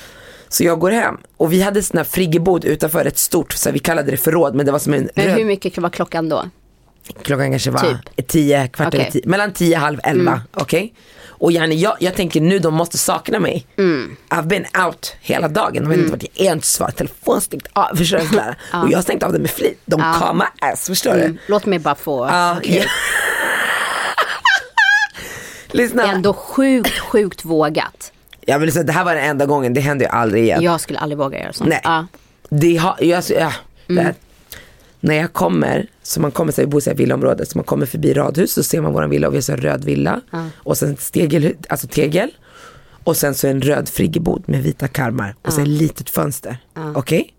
[0.48, 3.72] Så jag går hem och vi hade sån här friggebod utanför ett stort, så här,
[3.72, 6.44] vi kallade det förråd men det var som en Men hur mycket var klockan då?
[7.22, 7.80] klockan kanske var
[8.16, 8.26] Typ.
[8.28, 9.00] tio, kvart Okej.
[9.00, 10.94] över tio, mellan tio, halv elva, okej?
[11.38, 13.66] Och yani, jag, jag tänker nu de måste sakna mig.
[13.76, 17.66] I've been out hela dagen, de vet inte vart jag är, inte svarat, telefon stängt
[17.72, 18.26] av, förstår du?
[18.26, 18.58] Sådär.
[18.82, 20.16] Och jag har stängt av det med flit, de Ja.
[20.20, 20.32] ja.
[20.32, 21.20] my ass, förstår du?
[21.20, 21.38] Mm.
[21.46, 22.26] Låt mig bara få.
[22.26, 22.76] Ja, Okej.
[22.76, 22.90] ja.
[25.70, 26.12] Lyssna.
[26.12, 28.12] Ändå sjukt, sjukt vågat.
[28.40, 30.62] Jag vill säga det här var den enda gången, det hände ju aldrig igen.
[30.62, 31.70] Jag skulle aldrig våga göra sånt.
[31.70, 31.80] Nej.
[31.84, 32.06] Ja.
[32.48, 33.52] Det har, jag, ja,
[33.88, 34.04] Mm.
[34.04, 34.14] det,
[35.00, 37.86] när jag kommer, så man kommer, så vi bor i ett villaområde, så man kommer
[37.86, 40.20] förbi radhus så ser man våran villa och vi har så en röd villa.
[40.56, 42.30] Och sen stegel, alltså tegel.
[43.04, 46.56] Och sen så en röd friggebod med vita karmar och så ett litet fönster.
[46.94, 47.34] Okej?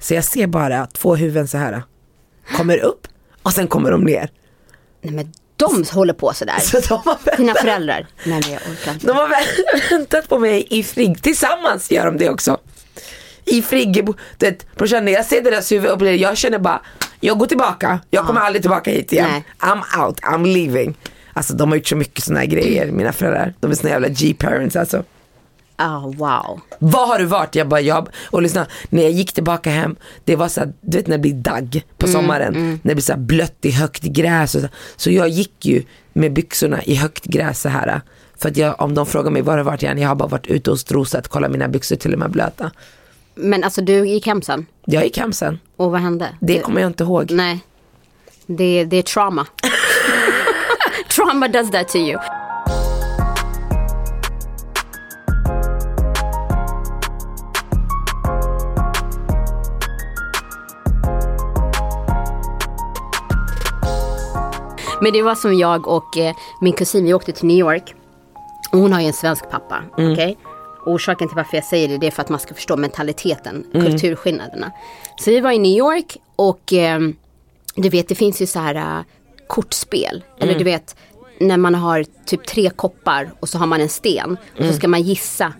[0.00, 1.82] Så jag ser bara två huvuden så här.
[2.56, 3.06] Kommer upp
[3.42, 4.30] och sen kommer de ner.
[5.02, 6.58] Nej men de håller på sådär.
[6.60, 7.36] Så de har.
[7.36, 8.06] Dina föräldrar.
[8.24, 9.06] Nej men jag orkar inte.
[9.06, 12.58] De har vä- väntat på mig i frigg, tillsammans gör de det också.
[13.46, 14.14] I friggebo,
[14.76, 16.80] brorsan när jag ser deras huvud upp, jag känner bara,
[17.20, 19.28] jag går tillbaka, jag kommer aldrig tillbaka hit igen.
[19.30, 19.44] Nej.
[19.58, 20.94] I'm out, I'm leaving.
[21.32, 23.54] Alltså de har gjort så mycket sådana här grejer, mina föräldrar.
[23.60, 25.04] De är såna jävla G-parents alltså.
[25.76, 26.60] Ah, wow.
[26.78, 27.54] Var har du varit?
[27.54, 30.96] Jag bara, jag, och lyssna, när jag gick tillbaka hem, det var så här, du
[30.96, 34.02] vet när det blir dagg på sommaren, när det blir så här blött i högt
[34.02, 34.68] gräs och så.
[34.96, 35.82] Så jag gick ju
[36.12, 38.00] med byxorna i högt gräs så här.
[38.38, 40.28] För att jag, om de frågar mig var har du varit igen, jag har bara
[40.28, 42.70] varit ute och strosat, kolla mina byxor till och med blöta.
[43.38, 44.66] Men alltså du gick hem sen.
[44.84, 46.28] Jag gick hem sen, Och vad hände?
[46.40, 47.30] det kommer jag inte ihåg.
[47.30, 47.60] Nej.
[48.46, 49.46] Det, det är trauma.
[51.16, 52.18] trauma does that to you.
[65.00, 67.94] Men det var som jag och eh, min kusin, vi åkte till New York.
[68.72, 69.82] Och hon har ju en svensk pappa.
[69.92, 70.38] okej?
[70.86, 74.72] Orsaken till varför jag säger det, det är för att man ska förstå mentaliteten, kulturskillnaderna.
[75.20, 77.00] Så vi var i New York och eh,
[77.76, 79.04] du vet det finns ju så här uh,
[79.46, 80.24] kortspel.
[80.40, 80.96] Eller du vet
[81.40, 84.36] när man har typ tre koppar och så har man en sten.
[84.58, 85.52] Och så ska man gissa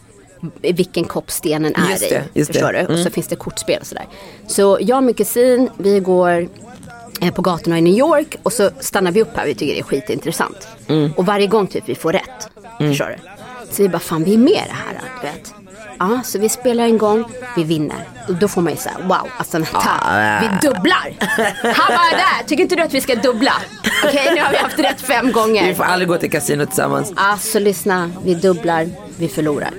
[0.61, 2.39] vilken kopp stenen är Just det, i.
[2.39, 2.59] just det.
[2.59, 2.95] förstår du?
[2.95, 4.07] Och så finns det kortspel och sådär.
[4.47, 6.49] Så jag och min kusin, vi går
[7.21, 9.47] eh, på gatorna i New York och så stannar vi upp här.
[9.47, 10.69] Vi tycker det är skitintressant.
[11.17, 12.49] Och varje gång typ vi får rätt.
[12.79, 13.36] Förstår du?
[13.77, 15.01] Så vi bara, fan vi är med i det här.
[15.21, 15.55] Du vet.
[15.99, 17.25] Ja, så vi spelar en gång,
[17.57, 18.09] vi vinner.
[18.29, 19.79] Och då får man ju säga, wow, alltså vänta,
[20.41, 21.17] vi dubblar.
[21.63, 23.53] Han bara, där, tycker inte du att vi ska dubbla?
[24.05, 25.67] Okej, nu har vi haft rätt fem gånger.
[25.67, 27.13] Vi får aldrig gå till kasino tillsammans.
[27.17, 29.71] Alltså lyssna, vi dubblar, vi förlorar.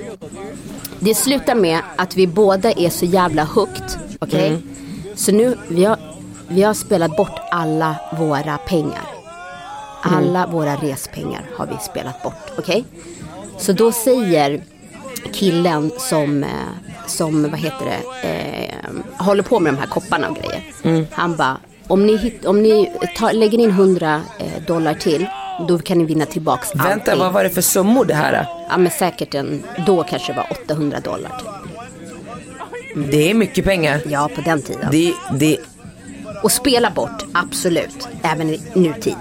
[0.99, 3.99] Det slutar med att vi båda är så jävla hooked.
[4.19, 4.61] Okej?
[5.15, 5.97] Så nu, vi har,
[6.47, 9.07] vi har spelat bort alla våra pengar.
[10.01, 12.51] Alla våra respengar har vi spelat bort.
[12.57, 12.85] Okej?
[13.59, 14.61] Så då säger
[15.33, 16.49] killen som, eh,
[17.07, 21.05] som vad heter det, eh, håller på med de här kopparna och grejer.
[21.11, 25.27] Han bara, om ni, hit, om ni tar, lägger in 100 eh, dollar till,
[25.67, 27.19] då kan ni vinna tillbaks Vänta, allting.
[27.19, 28.45] vad var det för summor det här?
[28.69, 31.31] Ja men säkert en, då kanske det var 800 dollar.
[31.39, 31.47] Typ.
[33.11, 34.01] Det är mycket pengar.
[34.05, 34.87] Ja på den tiden.
[34.91, 35.57] Det, det,
[36.43, 38.07] Och spela bort, absolut.
[38.21, 39.15] Även i nutid.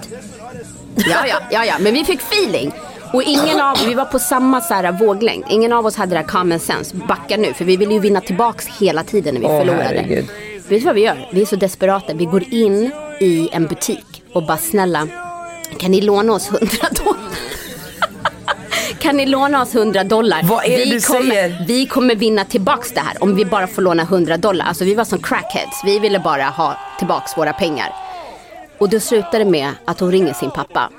[0.95, 1.75] Ja, ja, ja, ja.
[1.79, 2.71] Men vi fick feeling.
[3.13, 5.43] Och ingen av vi var på samma så här våglängd.
[5.49, 6.95] Ingen av oss hade det här common sense.
[6.95, 9.83] Backa nu, för vi ville ju vinna tillbaks hela tiden när vi Åh, förlorade.
[9.83, 10.25] herregud.
[10.67, 11.27] Vet du vad vi gör?
[11.31, 12.13] Vi är så desperata.
[12.13, 15.07] Vi går in i en butik och bara snälla,
[15.77, 16.67] kan ni låna oss 100
[17.03, 17.21] dollar?
[18.99, 20.43] Kan ni låna oss 100 dollar?
[20.43, 21.65] Vad är det vi du kommer, säger?
[21.67, 24.65] Vi kommer vinna tillbaks det här om vi bara får låna 100 dollar.
[24.65, 25.81] Alltså vi var som crackheads.
[25.85, 27.93] Vi ville bara ha tillbaks våra pengar.
[28.77, 30.89] Och då slutade det med att hon ringer sin pappa.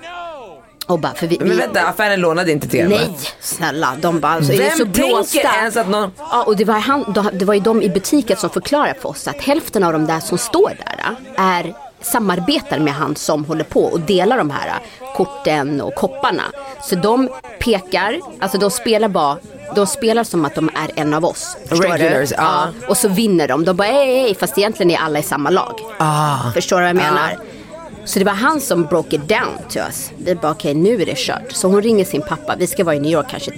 [0.88, 2.96] Och bara, för vi, men vi, vänta, affären lånade inte till er va?
[2.96, 3.96] Nej, snälla.
[4.00, 5.38] De bara, alltså, är Vem så tänker blåsta.
[5.40, 8.50] ens att någon- Ja, och det var, han, det var ju de i butiken som
[8.50, 13.16] förklarade för oss att hälften av de där som står där är samarbetar med han
[13.16, 14.72] som håller på och delar de här
[15.16, 16.42] korten och kopparna.
[16.82, 17.28] Så de
[17.60, 19.36] pekar, alltså de spelar bara
[19.74, 21.56] de spelar som att de är en av oss.
[21.68, 22.68] Regulars, ja.
[22.88, 23.64] Och så vinner de.
[23.64, 25.80] De bara, hej, hej, fast egentligen är alla i samma lag.
[25.98, 26.36] Ah.
[26.54, 27.38] Förstår du vad jag menar?
[28.08, 30.10] Så det var han som broke it down till oss.
[30.18, 31.52] Vi bara okej nu är det kört.
[31.52, 32.56] Så hon ringer sin pappa.
[32.58, 33.52] Vi ska vara i New York kanske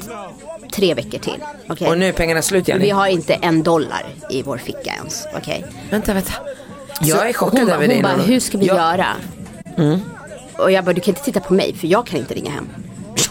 [0.72, 1.44] tre veckor till.
[1.68, 1.88] Okej?
[1.88, 2.84] Och nu är pengarna slut Jenny.
[2.84, 5.26] Vi har inte en dollar i vår ficka ens.
[5.36, 5.64] Okej?
[5.90, 6.32] Vänta, vänta.
[7.00, 8.02] Jag är chockad hon över hon dig.
[8.02, 9.06] bara, hur ska vi jag, göra?
[10.58, 12.68] Och jag bara, du kan inte titta på mig för jag kan inte ringa hem.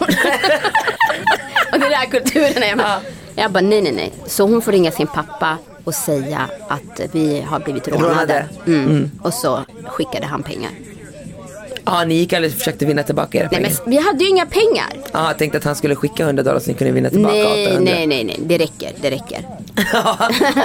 [1.72, 2.68] och det är där kulturen är.
[2.68, 3.00] Jag,
[3.34, 4.12] jag bara, nej nej nej.
[4.26, 8.10] Så hon får ringa sin pappa och säga att vi har blivit rånade.
[8.10, 8.48] Rånade.
[8.66, 9.10] Mm.
[9.22, 10.70] Och så skickade han pengar.
[11.90, 13.76] Ja, ni gick aldrig och försökte vinna tillbaka era Nej pengar?
[13.84, 14.86] men vi hade ju inga pengar.
[15.12, 17.66] Ja, jag tänkte att han skulle skicka 100 dollar så ni kunde vinna tillbaka Nej,
[17.66, 17.92] 800.
[17.94, 19.46] nej, nej, nej, det räcker, det räcker.
[19.92, 20.16] Ja,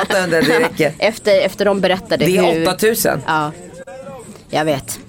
[0.10, 0.94] 800, det räcker.
[1.00, 2.70] Efter, efter de berättade Det är hur...
[2.74, 3.22] 8000.
[3.26, 3.52] Ja,
[4.50, 5.00] jag vet.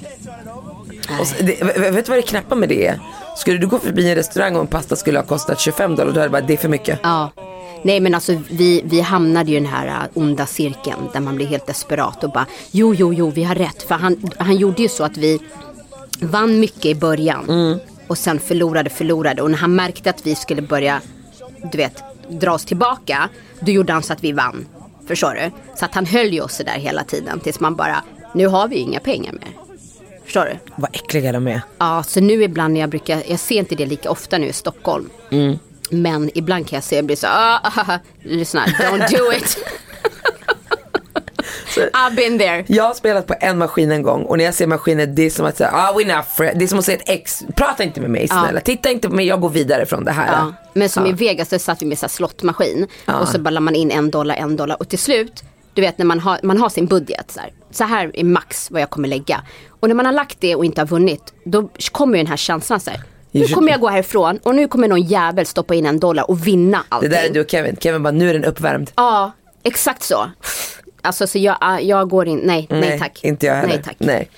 [1.20, 3.00] Och så, det, vet du vad det knappa med det är?
[3.36, 6.20] Skulle du gå förbi en restaurang och en pasta skulle ha kostat 25 dollar, då
[6.20, 6.98] hade det bara, det är för mycket.
[7.02, 7.30] Ja.
[7.82, 11.36] Nej men alltså vi, vi hamnade ju i den här uh, onda cirkeln där man
[11.36, 13.82] blir helt desperat och bara jo jo jo vi har rätt.
[13.82, 15.38] För han, han gjorde ju så att vi
[16.20, 20.62] vann mycket i början och sen förlorade förlorade och när han märkte att vi skulle
[20.62, 21.00] börja
[21.72, 23.28] du vet dra oss tillbaka
[23.60, 24.66] då gjorde han så att vi vann.
[25.08, 25.50] Förstår du?
[25.78, 28.76] Så att han höll ju oss där hela tiden tills man bara nu har vi
[28.76, 29.50] ju inga pengar mer.
[30.24, 30.58] Förstår du?
[30.76, 31.60] Vad äckliga de är.
[31.78, 34.52] Ja, så nu ibland när jag brukar, jag ser inte det lika ofta nu i
[34.52, 35.10] Stockholm.
[35.90, 39.58] Men ibland kan jag se, jag blir så, ah, ah, ah, lyssna, don't do it.
[41.80, 42.64] I've been there.
[42.66, 45.30] Jag har spelat på en maskin en gång och när jag ser maskinen det är
[45.30, 46.58] som att säga, ah, we're not friends.
[46.58, 49.14] Det är som att säga ett ex, prata inte med mig snälla, titta inte på
[49.14, 50.32] mig, jag går vidare från det här.
[50.32, 51.10] Ja, men som Ja.
[51.10, 52.86] i Vegas, där satt vi med så slottmaskin.
[53.20, 54.76] Och så ballar man in en dollar, en dollar.
[54.80, 55.42] Och till slut,
[55.74, 57.30] du vet när man har, man har sin budget.
[57.30, 59.42] Så här, så här är max vad jag kommer lägga.
[59.80, 62.36] Och när man har lagt det och inte har vunnit, då kommer ju den här
[62.36, 63.00] känslan så här.
[63.30, 66.46] Nu kommer jag gå härifrån och nu kommer någon jävel stoppa in en dollar och
[66.46, 67.10] vinna Det allting.
[67.10, 68.90] där är du och Kevin, Kevin bara, nu är den uppvärmd.
[68.96, 70.26] Ja, exakt så.
[71.06, 73.24] Alltså så jag, ah, jag går in, nej, nej, tack.
[73.24, 73.68] Inte jag heller.
[73.74, 73.96] Nej tack.
[73.98, 74.28] Nej.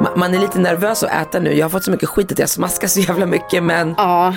[0.00, 1.54] Ma- Man är lite nervös att äta nu.
[1.54, 4.34] Jag har fått så mycket skit att jag smaskar så jävla mycket men Ja,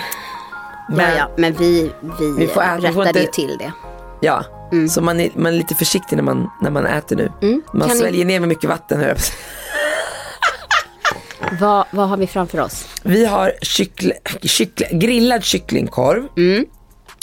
[0.90, 3.58] Men- ja, ja, men vi, vi, Vi får äta- vi får rättade ju inte- till
[3.60, 3.72] det.
[4.22, 4.44] ja.
[4.90, 7.32] Så man är, man är lite försiktig när man, när man äter nu.
[7.42, 7.62] Man Mm.
[7.72, 8.98] Kan ni- sväljer ner med mycket vatten.
[9.00, 9.38] höll jag på att säga.
[11.60, 12.88] Vad, vad har vi framför oss?
[13.04, 14.10] Vi har kyckl,
[14.42, 16.24] kyckl, grillad kycklingkorv.
[16.38, 16.66] Mm.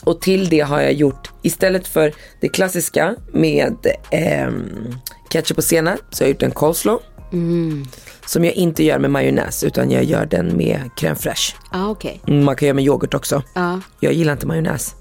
[0.04, 3.76] Och till det har jag gjort, istället för det klassiska med
[4.10, 4.94] ehm,
[5.28, 7.02] ketchup och senap, så har jag gjort en coleslaw.
[8.26, 11.54] Som jag inte gör med majonnäs utan jag gör den med crème fraîche.
[11.72, 12.20] Ja okej.
[12.26, 13.42] Mm, Man kan göra med yoghurt också.
[13.54, 13.80] Ja.
[14.00, 14.94] Jag gillar inte majonnäs.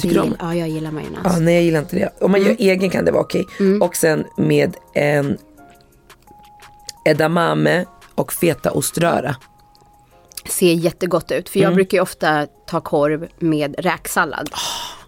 [0.00, 1.20] Tycker du om ja, jag gillar majonnäs.
[1.24, 2.08] Ja, nej jag gillar inte det.
[2.20, 2.52] Om man Mm.
[2.52, 3.44] gör egen kan det vara okej.
[3.80, 5.38] Och sen med en
[7.04, 9.36] edamame och fetaoströra.
[10.48, 11.48] Ser jättegott ut.
[11.48, 11.74] För jag Mm.
[11.74, 14.50] brukar ju ofta ta korv med räksallad.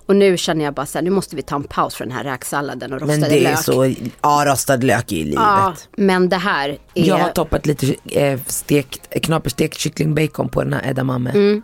[0.07, 2.13] Och nu känner jag bara så här, nu måste vi ta en paus för den
[2.15, 3.59] här räksalladen och rostade Men det är lök.
[3.65, 5.35] så, ja rostad lök är i livet.
[5.43, 7.05] Ja, men det här är...
[7.09, 11.31] Jag har toppat lite eh, stekt, knaperstekt kycklingbacon på den här edamame.
[11.31, 11.63] Mm.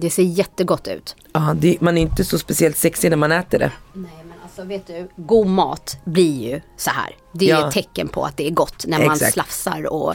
[0.00, 1.16] Det ser jättegott ut.
[1.32, 3.70] Ja, det, man är inte så speciellt sexig när man äter det.
[3.92, 7.16] Nej men alltså vet du, god mat blir ju så här.
[7.32, 7.68] Det är Ja.
[7.68, 9.32] ett tecken på att det är gott när man Exakt.
[9.32, 10.14] slafsar och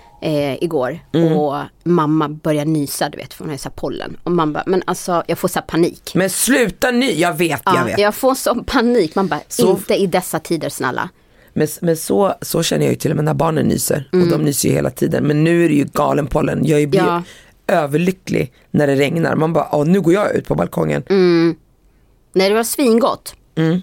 [0.21, 1.33] eh, igår Mm.
[1.33, 4.17] och mamma började nysa du vet för hon har ju så pollen.
[4.23, 6.11] Och man bara, men alltså jag får så panik.
[6.15, 7.99] Men sluta ny, jag vet, jag Ja, vet.
[7.99, 11.09] jag får sån panik, man bara, Så- inte i dessa tider snälla.
[11.53, 14.07] Men, men så, så känner jag ju till och med när barnen nyser.
[14.11, 14.29] Och Mm.
[14.29, 15.23] de nyser ju hela tiden.
[15.23, 16.65] Men nu är det ju galen pollen.
[16.65, 17.23] Jag blir Ja.
[17.67, 19.35] överlycklig när det regnar.
[19.35, 21.03] Man bara, åh, nu går jag ut på balkongen.
[21.09, 21.55] Mm.
[22.33, 23.35] Nej det var svingott.
[23.55, 23.81] Mm.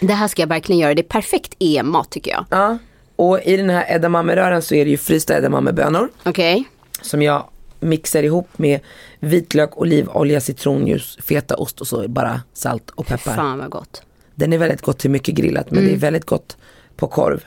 [0.00, 2.44] Det här ska jag verkligen göra, det är perfekt EM-mat tycker jag.
[2.50, 2.78] Ja.
[3.16, 6.08] Och i den här edamame-röran så är det ju frysta edamamebönor.
[6.24, 6.64] Okej,
[7.02, 7.44] Som jag
[7.80, 8.80] mixar ihop med
[9.20, 13.34] vitlök, olivolja, citronjuice, fetaost och så bara salt och peppar.
[13.34, 14.02] fan vad gott.
[14.34, 15.90] Den är väldigt gott till mycket grillat men Mm.
[15.90, 16.56] det är väldigt gott
[16.96, 17.44] på korv.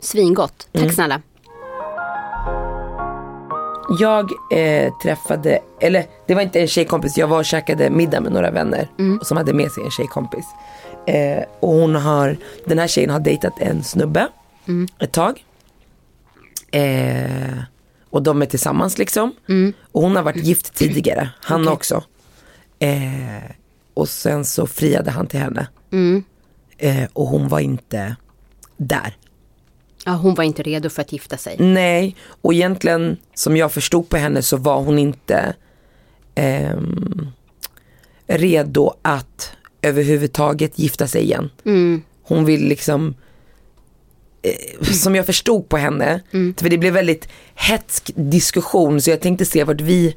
[0.00, 0.92] Svingott, tack Mm.
[0.94, 1.22] snälla.
[3.98, 8.32] Jag eh, träffade, eller det var inte en tjejkompis, jag var och käkade middag med
[8.32, 9.20] några vänner Mm.
[9.22, 10.44] som hade med sig en tjejkompis.
[11.10, 14.28] Eh, och hon har, den här tjejen har dejtat en snubbe
[14.68, 14.88] Mm.
[14.98, 15.44] ett tag.
[16.70, 17.58] Eh,
[18.10, 19.34] och de är tillsammans liksom.
[19.48, 19.72] Mm.
[19.92, 22.04] Och hon har varit gift tidigare, han också.
[22.78, 23.50] Eh,
[23.94, 25.66] och sen så friade han till henne.
[25.92, 26.24] Mm.
[26.78, 28.16] Eh, och hon var inte
[28.76, 29.16] där.
[30.04, 31.56] Ja, hon var inte redo för att gifta sig.
[31.58, 35.54] Nej, och egentligen som jag förstod på henne så var hon inte
[36.34, 37.28] ehm,
[38.26, 41.50] redo att överhuvudtaget gifta sig igen.
[42.22, 43.14] Hon vill liksom,
[44.42, 46.20] eh, som jag förstod på henne,
[46.56, 50.16] för det blev väldigt hetsk diskussion så jag tänkte se vart vi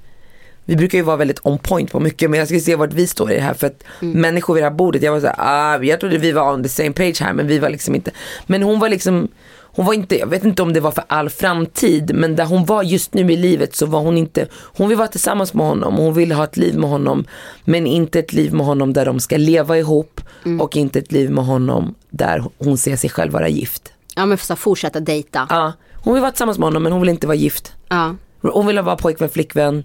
[0.65, 3.07] vi brukar ju vara väldigt on point på mycket men jag ska se vart vi
[3.07, 5.83] står i det här för att människor vid det här bordet, jag var såhär, ah,
[5.83, 8.11] jag trodde vi var on the same page här men vi var liksom inte.
[8.47, 9.27] Men hon var liksom,
[9.75, 12.65] hon var inte, jag vet inte om det var för all framtid men där hon
[12.65, 15.95] var just nu i livet så var hon inte, hon vill vara tillsammans med honom,
[15.95, 17.25] hon vill ha ett liv med honom
[17.63, 20.21] men inte ett liv med honom där de ska leva ihop
[20.59, 23.93] och inte ett liv med honom där hon ser sig själv vara gift.
[24.15, 25.47] Ja men för här, fortsätta dejta.
[25.49, 27.73] Ja, hon vill vara tillsammans med honom men hon vill inte vara gift.
[27.89, 28.15] Ja.
[28.41, 29.83] Hon vill vara pojkvän, flickvän.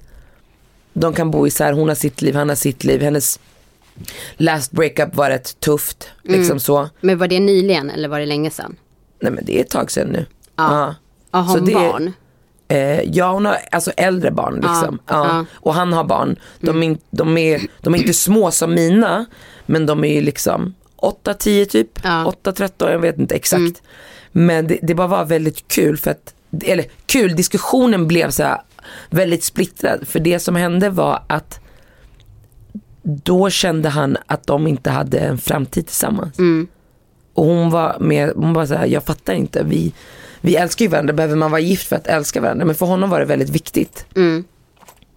[0.93, 3.03] De kan bo isär, hon har sitt liv, han har sitt liv.
[3.03, 3.41] Hennes
[4.37, 6.09] last breakup var rätt tufft.
[6.23, 6.89] Liksom så.
[7.01, 8.77] Men var det nyligen eller var det länge sedan?
[9.21, 10.27] Nej men det är ett tag sedan nu.
[10.57, 10.95] Ja.
[11.31, 12.13] Ja, har hon det- barn?
[12.69, 14.99] Eh, ja hon har alltså äldre barn liksom.
[15.07, 15.45] Ja, ja.
[15.55, 16.37] Och han har barn.
[16.61, 19.27] De, är, in- de, är, de är inte små som mina.
[19.67, 22.01] Men de är ju liksom 8-10 typ.
[22.05, 22.33] Ja.
[22.45, 23.83] 8-13, jag vet inte exakt.
[24.33, 28.61] Men det, det bara var väldigt kul för att, eller kul, diskussionen blev så här
[29.11, 30.09] väldigt splittrad.
[30.09, 31.61] För det som hände var att
[33.03, 36.39] då kände han att de inte hade en framtid tillsammans.
[37.39, 39.93] Och hon var med, hon var så här, jag fattar inte, vi,
[40.41, 42.65] vi älskar ju varandra, behöver man vara gift för att älska varandra?
[42.65, 44.07] Men för honom var det väldigt viktigt.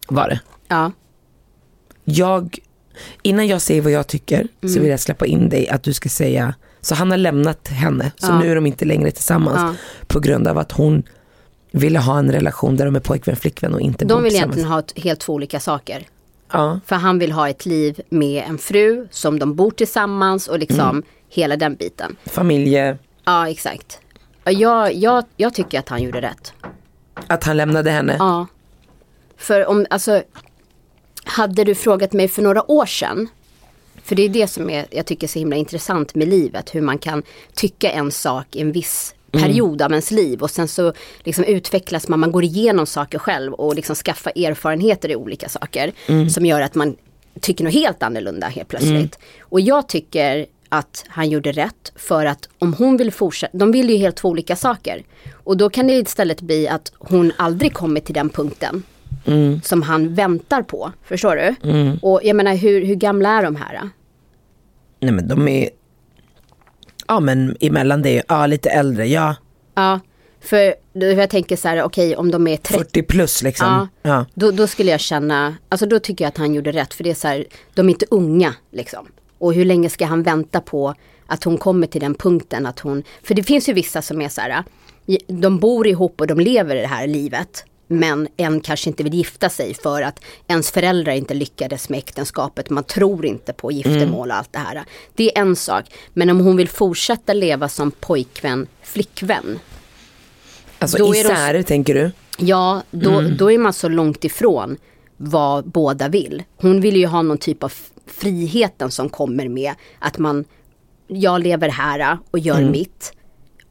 [0.08, 0.40] Var det.
[0.68, 0.92] Ja.
[2.04, 2.58] Jag,
[3.22, 6.10] innan jag säger vad jag tycker så vill jag släppa in dig att du ska
[6.10, 8.40] säga Så han har lämnat henne, så Ja.
[8.40, 9.74] nu är de inte längre tillsammans Ja.
[10.08, 11.04] på grund av att hon
[11.72, 14.84] ville ha en relation där de är pojkvän flickvän och inte De vill egentligen ha
[14.96, 16.08] helt två olika saker.
[16.52, 16.80] Ja.
[16.86, 20.80] För han vill ha ett liv med en fru som de bor tillsammans och liksom
[20.90, 21.04] Mm.
[21.30, 22.16] hela den biten.
[22.26, 24.00] Familje, Ja exakt.
[24.44, 26.54] Ja, Jag, jag, jag tycker att han gjorde rätt.
[27.28, 28.16] att han lämnade henne.
[28.20, 28.48] Ja.
[29.38, 30.24] För om, alltså,
[31.24, 33.28] hade du frågat mig för några år sedan,
[34.04, 36.82] för det är det som är, jag tycker är så himla intressant med livet, hur
[36.82, 37.24] man kan
[37.54, 42.08] tycka en sak i en viss period av ens liv och sen så liksom utvecklas
[42.08, 45.92] man, man går igenom saker själv och liksom skaffar erfarenheter i olika saker
[46.30, 46.96] som gör att man
[47.42, 49.20] tycker något helt annorlunda helt plötsligt.
[49.42, 53.90] Och jag tycker att han gjorde rätt för att om hon vill fortsätta, de vill
[53.90, 55.04] ju helt två olika saker.
[55.44, 58.84] Och då kan det istället bli att hon aldrig kommer till den punkten
[59.64, 60.92] som han väntar på.
[61.04, 61.56] Förstår du?
[62.02, 63.80] Och jag menar hur, hur gamla är de här?
[63.82, 63.90] då?
[65.00, 65.70] Nej men de är,
[67.08, 69.36] ja men emellan det, ja lite äldre, ja
[69.76, 70.00] Ja,
[70.42, 73.68] för då- jag tänker så här, okej om de är 30 40 plus liksom.
[73.68, 74.26] Ja, Ja.
[74.34, 77.10] Då, då skulle jag känna, alltså då tycker jag att han gjorde rätt för det
[77.10, 79.08] är så här, de är inte unga liksom.
[79.38, 80.96] Och hur länge ska han vänta på
[81.28, 84.30] att hon kommer till den punkten att hon, för det finns ju vissa som är
[84.30, 84.64] så här,
[85.28, 87.66] de bor ihop och de lever det här livet.
[87.92, 92.70] Men en kanske inte vill gifta sig för att ens föräldrar inte lyckades med äktenskapet.
[92.70, 94.84] Man tror inte på giftermål och allt det här.
[95.16, 95.86] Det är en sak.
[96.14, 99.60] Men om hon vill fortsätta leva som pojkvän, flickvän.
[100.80, 102.12] Alltså Då är de- isär tänker du?
[102.38, 103.38] Ja, då, Mm.
[103.38, 104.78] då är man så långt ifrån
[105.18, 106.44] vad båda vill.
[106.58, 107.74] Hon vill ju ha någon typ av
[108.08, 110.46] friheten som kommer med att man,
[111.08, 112.72] jag lever här och gör Mm.
[112.72, 113.14] mitt.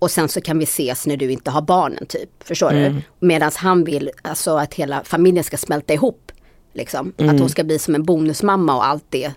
[0.00, 2.28] Och sen så kan vi ses när du inte har barnen typ.
[2.44, 2.94] Förstår Mm.
[2.94, 3.26] du?
[3.26, 6.32] Medan han vill alltså att hela familjen ska smälta ihop.
[6.74, 7.12] Liksom.
[7.18, 7.34] Mm.
[7.34, 9.32] Att hon ska bli som en bonusmamma och allt det.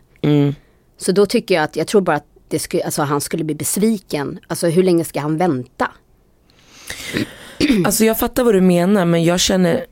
[0.97, 3.55] Så då tycker jag att, jag tror bara att det skulle, alltså han skulle bli
[3.55, 4.39] besviken.
[4.47, 5.91] Alltså hur länge ska han vänta?
[7.85, 9.85] Alltså jag fattar vad du menar men jag känner,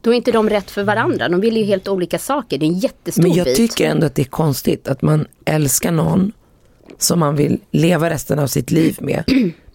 [0.00, 1.28] Då är inte de rätt för varandra.
[1.28, 2.58] De vill ju helt olika saker.
[2.58, 3.56] Det är en jättestor men jag bit.
[3.56, 6.32] tycker ändå att det är konstigt att man älskar någon
[6.98, 9.24] som man vill leva resten av sitt liv med.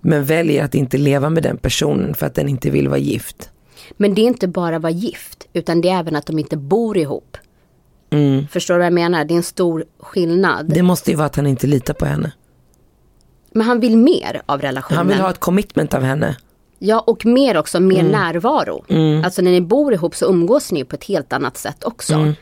[0.07, 3.49] Men väljer att inte leva med den personen för att den inte vill vara gift.
[3.97, 5.47] Men det är inte bara vara gift.
[5.53, 7.37] Utan det är även att de inte bor ihop.
[8.51, 9.25] Förstår du vad jag menar?
[9.25, 10.59] Det är en stor skillnad.
[10.59, 10.73] Mm.
[10.73, 12.31] Det måste ju vara att han inte litar på henne.
[13.51, 14.97] Men han vill mer av relationen.
[14.97, 16.37] Han vill ha ett commitment av henne.
[16.79, 18.11] Ja och mer också, mer Mm.
[18.11, 18.85] närvaro.
[19.25, 22.13] Alltså när ni bor ihop så umgås ni på ett helt annat sätt också.
[22.13, 22.33] Mm.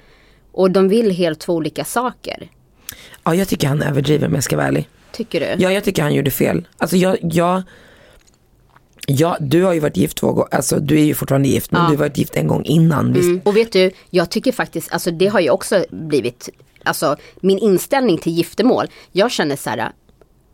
[0.51, 2.49] Och de vill helt två olika saker.
[3.23, 4.89] Ja jag tycker han överdriver om jag ska vara ärlig.
[5.13, 5.63] Tycker du?
[5.63, 6.67] Ja jag tycker han gjorde fel.
[6.77, 7.61] Alltså jag, jag,
[9.07, 11.81] ja, du har ju varit gift två gånger, alltså du är ju fortfarande gift men
[11.81, 11.87] Ja.
[11.87, 13.15] du har varit gift en gång innan.
[13.15, 13.41] Mm.
[13.45, 16.49] Och vet du, jag tycker faktiskt, alltså det har ju också blivit,
[16.83, 18.87] alltså min inställning till giftermål.
[19.11, 19.91] Jag känner så här,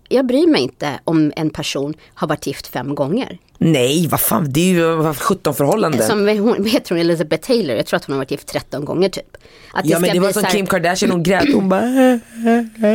[0.10, 3.38] jag bryr mig inte om en person har varit gift fem gånger.
[3.58, 6.08] Nej vad fan det är ju vad, 17 förhållanden.
[6.08, 9.10] Som hon, heter hon, Elizabeth Taylor, jag tror att hon har varit gift 13 gånger
[9.10, 9.38] typ.
[9.74, 11.82] Att ja ska men det var som här- Kim Kardashian, hon grät, hon bara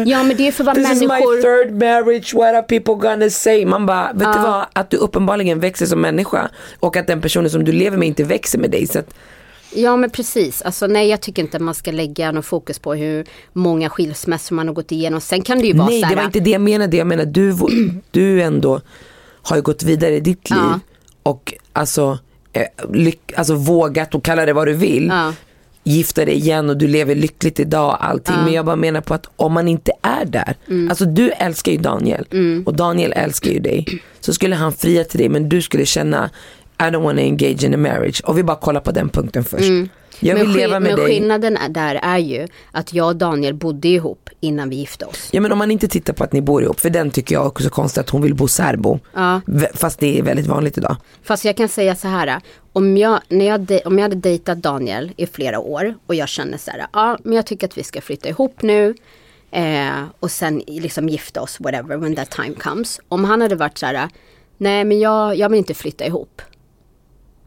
[0.06, 1.42] Ja men det är för vad This is my människor...
[1.64, 3.66] third marriage, what are people gonna say?
[3.66, 4.42] Man bara, vet du Ja.
[4.42, 4.66] vad?
[4.82, 6.48] Att du uppenbarligen växer som människa
[6.80, 8.86] och att den personen som du lever med inte växer med dig.
[8.86, 9.14] Så att,
[9.74, 13.24] Ja men precis, alltså nej jag tycker inte man ska lägga någon fokus på hur
[13.52, 15.20] många skilsmässor man har gått igenom.
[15.20, 17.06] Sen kan det ju vara nej så det här, var inte det jag menade, jag
[17.06, 17.56] menar du,
[18.10, 18.80] du ändå
[19.42, 20.80] har ju gått vidare i ditt liv Ja.
[21.22, 22.18] och alltså,
[22.52, 22.62] eh,
[22.92, 25.06] lyck, alltså vågat och kalla det vad du vill.
[25.06, 25.32] Ja.
[25.86, 28.34] Gifta dig igen och du lever lyckligt idag och allting.
[28.44, 30.88] Men jag bara menar på att om man inte är där, Mm.
[30.88, 32.26] alltså du älskar ju Daniel
[32.66, 34.02] och Daniel älskar ju dig.
[34.20, 36.30] Så skulle han fria till dig men du skulle känna
[36.80, 38.20] I don't wanna engage in a marriage.
[38.24, 39.70] Och vi bara kollar på den punkten först.
[40.20, 40.52] Jag vill Mm.
[40.52, 41.06] men, leva med men dig.
[41.08, 45.28] skillnaden är, där är ju att jag och Daniel bodde ihop innan vi gifte oss.
[45.32, 47.46] Ja men om man inte tittar på att ni bor ihop, för den tycker jag
[47.46, 48.98] också är konstigt att hon vill bo särbo.
[49.14, 49.40] Ja.
[49.74, 50.96] Fast det är väldigt vanligt idag.
[51.22, 52.40] Fast jag kan säga så här,
[52.72, 56.28] om jag, när jag, de- om jag hade dejtat Daniel i flera år och jag
[56.28, 58.94] känner så här, ja men jag tycker att vi ska flytta ihop nu
[59.50, 63.00] eh, och sen liksom gifta oss, whatever, when that time comes.
[63.08, 64.08] Om han hade varit så här,
[64.58, 66.42] nej men jag, jag vill inte flytta ihop.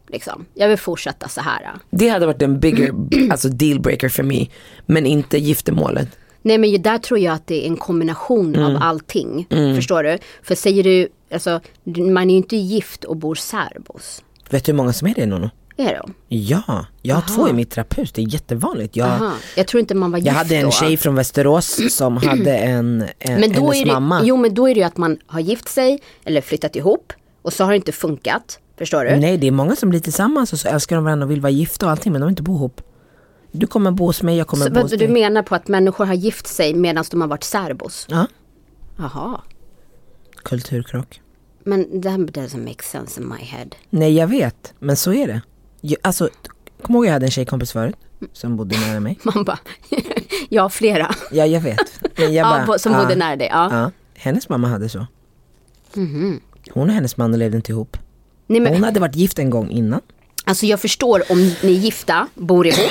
[0.08, 0.46] Liksom.
[0.54, 1.70] Jag vill fortsätta så här.
[1.90, 2.92] Det hade varit en bigger
[3.30, 4.50] alltså dealbreaker för mig.
[4.86, 6.08] Men inte giftermålet.
[6.42, 8.76] Nej men där tror jag att det är en kombination Mm.
[8.76, 9.46] av allting.
[9.76, 10.18] Förstår du?
[10.42, 14.22] För säger du, alltså man är ju inte gift och bor särbos.
[14.50, 15.50] Vet du hur många som är det Nono?
[15.76, 16.14] Är de?
[16.28, 17.34] Ja, jag har Aha.
[17.36, 18.96] två i mitt trapphus, det är jättevanligt.
[18.96, 19.32] Jag, Aha.
[19.56, 20.70] Jag tror inte man var gift jag hade en då.
[20.70, 24.20] tjej från Västerås som hade en, en Men då hennes är det, mamma.
[24.24, 27.52] Jo men då är det ju att man har gift sig eller flyttat ihop och
[27.52, 28.58] så har det inte funkat.
[28.78, 29.16] Förstår du?
[29.16, 31.50] Nej det är många som blir tillsammans och så älskar de varandra och vill vara
[31.50, 32.80] gifta och allting men de vill inte bo ihop.
[33.52, 34.98] Du kommer bo hos mig, jag kommer Så, bo hos dig.
[34.98, 38.06] du menar på att människor har gift sig medan de har varit särbos?
[38.10, 38.26] Ja.
[38.98, 39.40] Jaha.
[40.42, 41.20] Kulturkrock.
[41.64, 43.66] Men that doesn't make sense in my head.
[43.90, 45.40] Nej jag vet, men så är det.
[45.80, 46.28] Jag, alltså,
[46.82, 47.96] kom ihåg jag hade en tjejkompis förut
[48.32, 49.18] som bodde nära mig.
[49.34, 49.58] Man bara,
[50.48, 51.14] jag har flera.
[51.32, 51.78] Ja jag vet.
[52.16, 53.48] Men jag Ja, bara, bo- som ja, bodde nära dig.
[53.52, 53.68] Ja.
[53.72, 55.06] Ja, hennes mamma hade så.
[55.94, 56.40] Mhm.
[56.70, 57.96] Hon och hennes man levde inte ihop.
[58.50, 60.00] Nej, men, Hon hade varit gift en gång innan.
[60.44, 62.90] Alltså jag förstår om ni är gifta, bor ihop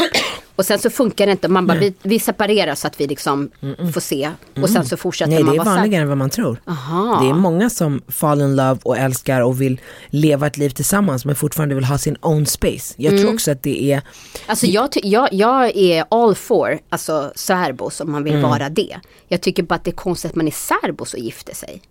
[0.55, 1.47] och sen så funkar det inte.
[1.47, 3.49] Man bara, vi, vi separerar så att vi liksom
[3.93, 4.31] får se.
[4.61, 6.61] Och sen så fortsätter Nej det man är vara så vanligare än vad man tror.
[6.67, 7.19] Aha.
[7.23, 11.25] Det är många som fall in love och älskar och vill leva ett liv tillsammans
[11.25, 12.93] men fortfarande vill ha sin own space.
[12.97, 13.23] Jag Mm.
[13.23, 14.01] tror också att det är,
[14.45, 18.33] Alltså jag, ty- jag, jag är all for alltså särbos om man Mm.
[18.33, 18.97] vill vara det.
[19.27, 21.81] Jag tycker bara att det är konstigt att man är särbos och gifter sig.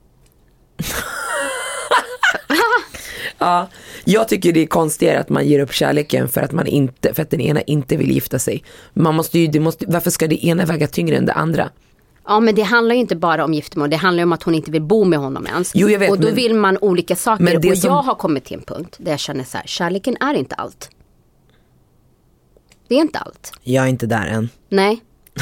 [3.39, 3.68] Ja,
[4.05, 7.22] jag tycker det är konstigare att man ger upp kärleken för att, man inte, för
[7.22, 8.64] att den ena inte vill gifta sig.
[8.93, 11.70] Man måste ju, det måste, varför ska det ena väga tyngre än det andra?
[12.28, 14.55] Ja men det handlar ju inte bara om giftermål, det handlar ju om att hon
[14.55, 15.72] inte vill bo med honom ens.
[15.74, 17.45] Jo, jag vet, och då men- vill man olika saker.
[17.45, 19.66] Men det och som- jag har kommit till en punkt där jag känner så här,
[19.66, 20.91] kärleken är inte allt.
[22.89, 23.53] Det är inte allt.
[23.62, 24.49] jag är inte där än.
[24.68, 25.01] Nej.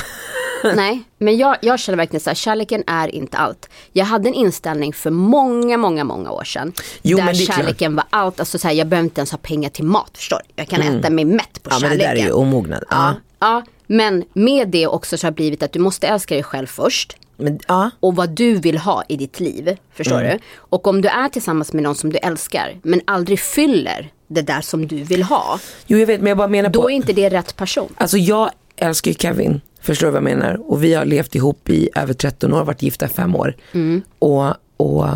[0.76, 3.68] Nej, men jag, jag känner verkligen så här, kärleken är inte allt.
[3.92, 6.72] Jag hade en inställning för många, många, många år sedan.
[7.02, 7.56] Jo, där klart.
[7.56, 8.40] kärleken var allt.
[8.40, 10.40] Alltså så här, jag behöver inte ens ha pengar till mat, förstår?
[10.56, 11.82] Jag kan äta mig mätt på Mm.
[11.82, 12.16] Ja men det kärleken.
[12.16, 12.84] där är ju omognad.
[12.90, 12.96] Ja.
[12.96, 16.42] ja, ja, men med det också så har det blivit att du måste älska dig
[16.42, 17.16] själv först.
[17.36, 17.90] Men, ja.
[18.00, 20.30] Och vad du vill ha i ditt liv, förstår Mm.
[20.32, 20.38] du?
[20.56, 24.60] Och om du är tillsammans med någon som du älskar, men aldrig fyller det där
[24.60, 25.58] som du vill ha.
[25.86, 27.94] Jo jag vet men jag bara menar Då på, är inte det rätt person.
[27.96, 30.70] alltså jag älskar ju Kevin, förstår du vad jag menar?
[30.70, 33.56] Och vi har levt ihop i över 13 år, varit gifta i fem år.
[34.18, 35.08] Och, och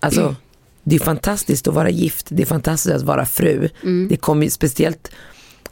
[0.00, 0.34] alltså
[0.82, 3.68] det är fantastiskt att vara gift, det är fantastiskt att vara fru.
[4.08, 5.10] Det kommer ju speciellt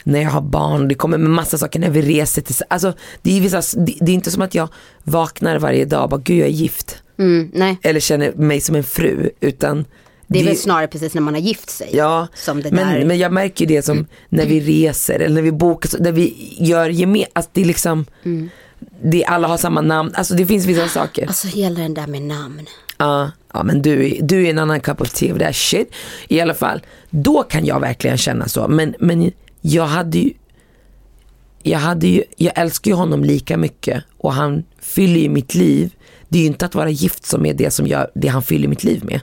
[0.03, 3.37] när jag har barn, det kommer med massa saker när vi reser till, alltså det
[3.37, 4.69] är, vissa, det, det är inte som att jag
[5.03, 7.01] vaknar varje dag och bara gud jag är gift.
[7.17, 9.85] Mm, nej, Eller känner mig som en fru utan
[10.27, 11.89] det är väl snarare precis när man har gift sig.
[11.93, 12.75] Ja, Som det där.
[12.85, 16.11] men, men jag märker ju det som när vi reser eller när vi bokar, när
[16.11, 18.05] vi gör gemensamt, alltså det är liksom,
[19.03, 21.27] det, alla har samma namn, alltså det finns vissa saker.
[21.27, 22.65] Alltså hela den där med namn.
[22.97, 25.91] Ja, ja men du, är- du är en annan cup of tea of that shit.
[26.27, 28.67] I alla fall, då kan jag verkligen känna så.
[28.67, 30.31] Men, men jag hade ju,
[31.63, 35.93] jag hade ju, jag älskar ju honom lika mycket och han fyller ju mitt liv.
[36.29, 38.67] Det är ju inte att vara gift som är det som jag, det han fyller
[38.67, 39.21] mitt liv med.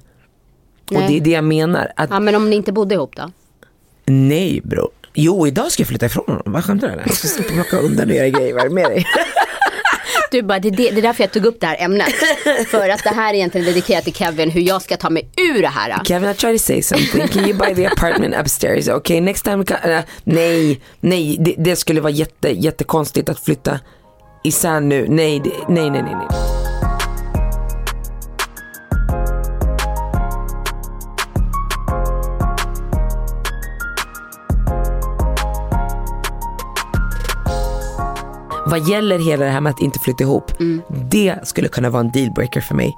[0.95, 1.09] Och Nej.
[1.09, 1.93] det är det jag menar.
[1.97, 3.31] Att, Ja men om ni inte bodde ihop då?
[4.07, 4.91] Nej bror.
[5.15, 7.03] Jo idag ska jag flytta ifrån honom, vad skämtar du eller?
[7.07, 9.07] Jag ska slippa plocka undan och göra grejer, vad är det med dig?
[10.31, 12.15] Du bara, det, är det, det är därför jag tog upp det här ämnet.
[12.69, 15.63] För att det här är egentligen dedikerat till Kevin, hur jag ska ta mig ur
[15.63, 16.05] det här.
[16.05, 18.89] Kevin I try to say something, can you buy the apartment upstairs?
[18.89, 23.81] Okay next time, uh, nej, nej det, det skulle vara jätte, jättekonstigt att flytta
[24.45, 26.62] isär nu, nej, nej, nej, nej, nej.
[38.73, 40.53] Vad gäller hela det här med att inte flytta ihop,
[41.11, 42.97] det skulle kunna vara en dealbreaker för mig.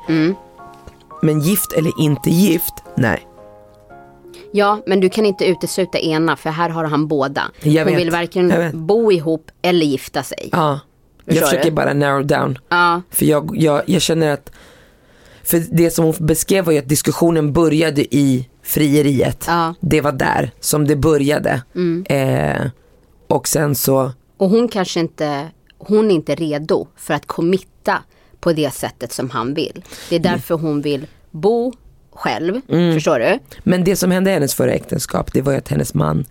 [1.23, 3.29] Men gift eller inte gift, nej.
[4.53, 7.43] Ja, men du kan inte utesluta ena för här har han båda.
[7.63, 10.49] Jag Hon vet, vill varken bo ihop eller gifta sig.
[10.53, 10.81] Ja,
[11.25, 11.77] jag Förstår försöker du?
[11.77, 12.59] bara narrow down.
[12.69, 13.03] Ja.
[13.11, 14.53] För jag, jag, jag känner att,
[15.43, 19.45] för det som hon beskrev var ju att diskussionen började i frieriet.
[19.47, 19.63] Ja.
[19.63, 19.75] Mm.
[19.81, 21.63] Det var där som det började.
[22.07, 22.67] Eh,
[23.29, 25.49] och sen så, Och hon kanske inte,
[25.89, 28.03] hon är inte redo för att committa
[28.41, 29.85] på det sättet som han vill.
[30.11, 31.73] Det är därför hon vill bo
[32.13, 32.95] själv, Mm.
[32.95, 33.39] förstår du?
[33.63, 36.25] men det som hände i hennes förra äktenskap det var ju att hennes man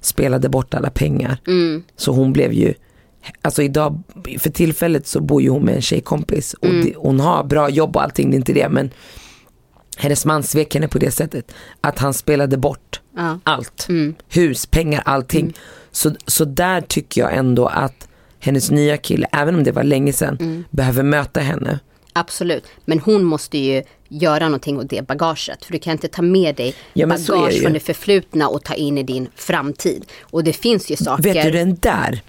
[0.00, 1.36] spelade bort alla pengar.
[1.46, 1.82] Mm.
[1.96, 2.74] Så hon blev ju,
[3.42, 4.02] alltså idag,
[4.38, 6.84] för tillfället så bor ju hon med en tjejkompis och Mm.
[6.84, 8.90] det, hon har bra jobb och allting, det är inte det men
[9.98, 13.38] hennes man svek henne på det sättet att han spelade bort Ja.
[13.44, 13.86] allt.
[14.28, 15.54] Hus, pengar, allting.
[15.90, 18.08] Så, så där tycker jag ändå att
[18.40, 21.78] hennes nya kille, även om det var länge sedan, behöver möta henne.
[22.12, 25.64] Absolut, men hon måste ju göra någonting åt det bagaget.
[25.64, 27.60] För du kan inte ta med dig Ja, det bagage ju.
[27.60, 30.04] från det förflutna och ta in i din framtid.
[30.20, 32.20] Och det finns ju saker, Vet du den där?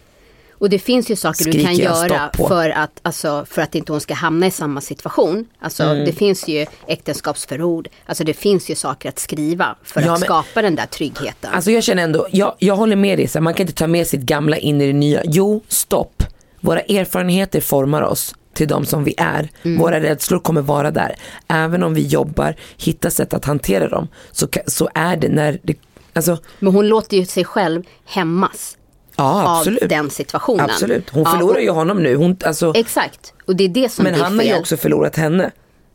[0.60, 3.76] Och det finns ju saker du Skriker kan jag göra för att, alltså, för att
[3.76, 5.45] inte hon ska hamna i samma situation.
[5.60, 6.05] Alltså Mm.
[6.05, 10.26] det finns ju äktenskapsförord, alltså det finns ju saker att skriva för Ja, att men-
[10.28, 11.49] skapa den där tryggheten.
[11.53, 14.08] Alltså jag känner ändå, jag, jag håller med dig, så man kan inte ta med
[14.08, 15.22] sitt gamla in i det nya.
[15.26, 16.24] Jo, stopp.
[16.60, 19.49] Våra erfarenheter formar oss till de som vi är.
[19.78, 21.16] Våra rädslor kommer vara där.
[21.47, 25.76] Även om vi jobbar, hittar sätt att hantera dem, så, så är det när det,
[26.14, 28.77] alltså, Men hon låter ju sig själv hämmas
[29.18, 29.82] ja absolut.
[29.84, 30.65] av den situationen.
[30.70, 32.15] Absolut, hon Ja, förlorar och- ju honom nu.
[32.15, 34.59] Hon, alltså, Exakt, och det är det som men blir han har ju fel.
[34.59, 35.51] också förlorat henne.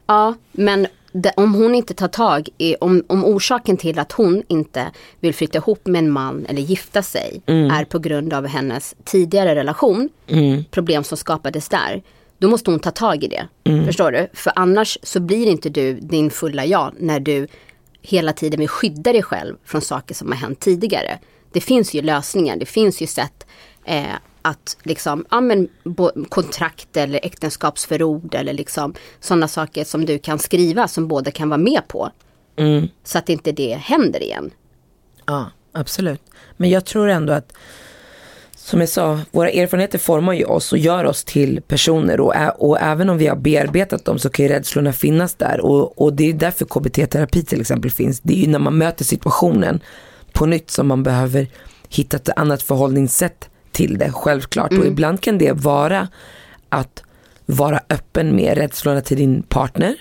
[0.07, 4.43] Ja, men det, om hon inte tar tag i, om, om orsaken till att hon
[4.49, 8.95] inte vill flytta ihop med en man eller gifta sig är på grund av hennes
[9.05, 10.09] tidigare relation,
[10.71, 12.03] problem som skapades där,
[12.39, 13.49] då måste hon ta tag i det.
[13.87, 14.29] Förstår du?
[14.35, 17.47] För annars så blir inte du din fulla jag när du
[18.03, 21.19] hela tiden vill skydda dig själv från saker som har hänt tidigare.
[21.53, 23.47] Det finns ju lösningar, det finns ju sätt
[23.85, 24.05] eh,
[24.43, 25.69] att liksom, ja men
[26.29, 31.59] kontrakt eller äktenskapsförord eller liksom sådana saker som du kan skriva som båda kan vara
[31.59, 32.11] med på.
[33.05, 34.51] Så att inte det händer igen.
[35.27, 36.23] Ja, absolut.
[36.57, 37.53] Men jag tror ändå att,
[38.57, 42.55] som jag sa, våra erfarenheter formar ju oss och gör oss till personer och, ä-
[42.59, 46.13] och även om vi har bearbetat dem så kan ju rädslorna finnas där och, och
[46.13, 48.21] det är därför KBT-terapi till exempel finns.
[48.21, 49.81] Det är ju när man möter situationen
[50.33, 51.47] på nytt som man behöver
[51.89, 54.73] hitta ett annat förhållningssätt till det, självklart.
[54.73, 56.09] Och ibland kan det vara
[56.69, 57.03] att
[57.47, 59.97] vara öppen med rädslorna till din partner.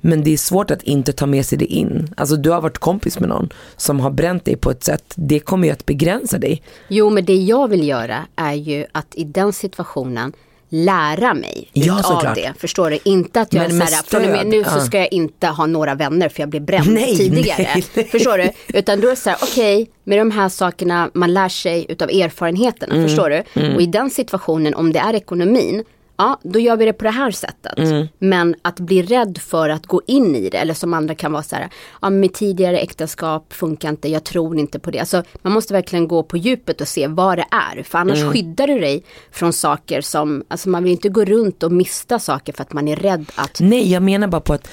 [0.00, 2.14] Men det är svårt att inte ta med sig det in.
[2.16, 5.38] Alltså du har varit kompis med någon som har bränt dig på ett sätt, det
[5.40, 6.62] kommer ju att begränsa dig.
[6.88, 10.32] Jo, men det jag vill göra är ju att i den situationen
[10.72, 12.34] lära mig Ja, utav såklart.
[12.34, 12.52] det.
[12.58, 12.98] Förstår du?
[13.04, 14.80] Inte att jag Men är så här, från och med nu så ja.
[14.80, 17.62] ska jag inte ha några vänner för jag blev bränd Nej, tidigare.
[17.74, 18.04] nej, nej.
[18.08, 18.50] Förstår du?
[18.78, 22.10] Utan då är det så här, okej, med de här sakerna man lär sig utav
[22.10, 22.94] erfarenheterna.
[22.94, 23.74] Mm, Förstår du?
[23.74, 25.84] Och i den situationen, om det är ekonomin,
[26.20, 27.78] ja, då gör vi det på det här sättet.
[27.78, 28.08] Mm.
[28.18, 31.42] Men att bli rädd för att gå in i det, eller som andra kan vara
[31.42, 31.68] så här,
[32.02, 34.98] ja, mitt tidigare äktenskap funkar inte, jag tror inte på det.
[34.98, 38.32] Alltså, man måste verkligen gå på djupet och se vad det är, för annars Mm.
[38.32, 39.02] skyddar du dig
[39.32, 42.88] från saker som, alltså man vill inte gå runt och mista saker för att man
[42.88, 44.68] är rädd att, Nej, jag menar bara på att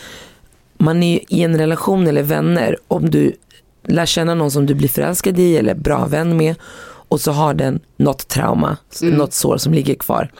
[0.78, 3.34] man är i en relation eller vänner, om du
[3.84, 6.56] lär känna någon som du blir förälskad i eller bra vän med
[7.10, 10.32] och så har den något trauma, något sår som ligger kvar.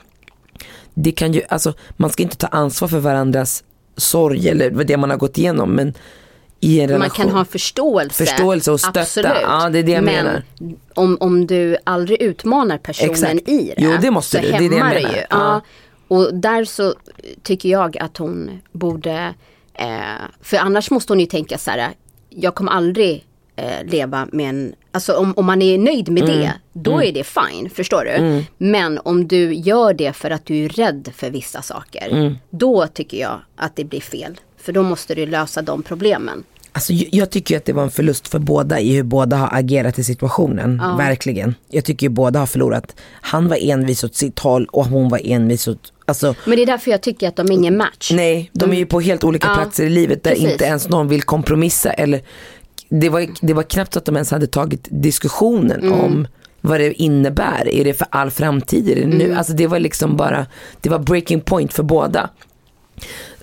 [1.02, 3.64] Det kan ju, alltså, man ska inte ta ansvar för varandras
[3.96, 5.94] sorg eller det man har gått igenom men
[6.60, 6.98] i en relation.
[6.98, 8.26] man kan ha förståelse.
[8.26, 9.00] Förståelse och stötta.
[9.00, 9.32] Absolut.
[9.42, 10.42] Ja, det är det jag Men menar.
[10.94, 13.48] Om, om du aldrig utmanar personen Exakt.
[13.48, 14.50] i det, Jo, det måste så du.
[14.50, 14.94] Det är det jag menar.
[15.00, 15.16] ju.
[15.16, 15.24] Ja.
[15.30, 15.60] Ja.
[16.08, 16.94] Och där så
[17.42, 19.34] tycker jag att hon borde,
[19.74, 19.86] eh,
[20.42, 21.90] för annars måste hon ju tänka så här,
[22.30, 23.24] jag kommer aldrig
[23.56, 26.36] eh, leva med en, alltså om, om man är nöjd med Mm.
[26.38, 28.44] det, då är det fine, förstår du?
[28.58, 32.34] Men om du gör det för att du är rädd för vissa saker, Mm.
[32.50, 34.40] då tycker jag att det blir fel.
[34.60, 36.44] För då måste du lösa de problemen.
[36.72, 39.98] Alltså, jag- tycker att det var en förlust för båda i hur båda har agerat
[39.98, 40.82] i situationen.
[40.98, 41.54] Verkligen.
[41.68, 42.96] Jag tycker ju båda har förlorat.
[43.10, 46.66] Han var envis åt sitt håll och hon var envis åt, alltså Men det är
[46.66, 48.10] därför jag tycker att de är ingen match.
[48.14, 50.52] Nej, de är ju på helt olika Ja, platser i livet där precis.
[50.52, 52.20] inte ens någon vill kompromissa eller
[52.88, 55.92] det var, det var knappt att de ens hade tagit diskussionen Mm.
[56.00, 56.26] om
[56.60, 57.68] vad det innebär.
[57.68, 58.88] Är det för all framtid?
[58.88, 59.24] Är det nu?
[59.24, 59.38] Mm.
[59.38, 60.46] Alltså det var liksom bara,
[60.80, 62.30] det var breaking point för båda.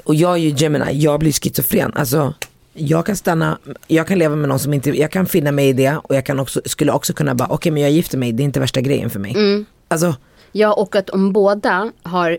[0.03, 1.91] Och jag är ju Gemini, jag blir schizofren.
[1.95, 2.33] Alltså,
[2.73, 5.73] jag kan stanna, jag kan leva med någon som inte, jag kan finna mig i
[5.73, 8.43] det och jag kan också, skulle också kunna bara, okej men jag gifter mig, det
[8.43, 9.31] är inte värsta grejen för mig.
[9.31, 9.65] Mm.
[9.87, 10.15] Alltså,
[10.51, 12.37] Ja, och att om båda har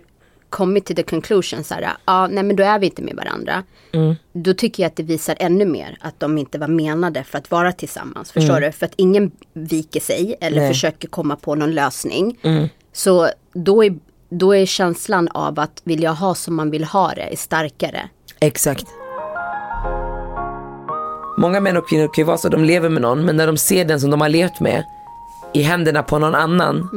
[0.51, 3.63] kommit till the conclusion så här, ja, nej men då är vi inte med varandra.
[4.33, 7.51] Då tycker jag att det visar ännu mer att de inte var menade för att
[7.51, 8.33] vara tillsammans.
[8.33, 8.73] Förstår du?
[8.73, 12.39] För att ingen viker sig eller försöker komma på någon lösning.
[12.93, 17.13] Så då är, då är känslan av att vill jag ha som man vill ha
[17.15, 18.09] det är starkare.
[18.41, 18.87] exakt.
[21.39, 23.57] Många män och kvinnor kan ju vara så, de lever med någon men när de
[23.57, 24.85] ser den som de har levt med
[25.55, 26.89] i händerna på någon annan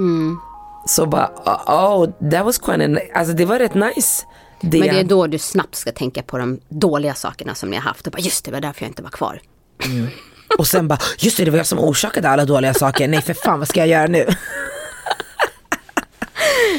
[0.86, 1.30] så bara,
[1.66, 4.26] oh that was quite an, alltså det var rätt nice.
[4.62, 7.76] Det, Men det är då du snabbt ska tänka på de dåliga sakerna som ni
[7.76, 8.08] har haft.
[8.08, 9.42] Och bara, just det, var därför jag inte var kvar.
[10.58, 13.34] och sen bara, just det det var jag som orsakade alla dåliga saker, nej för
[13.34, 14.26] fan vad ska jag göra nu?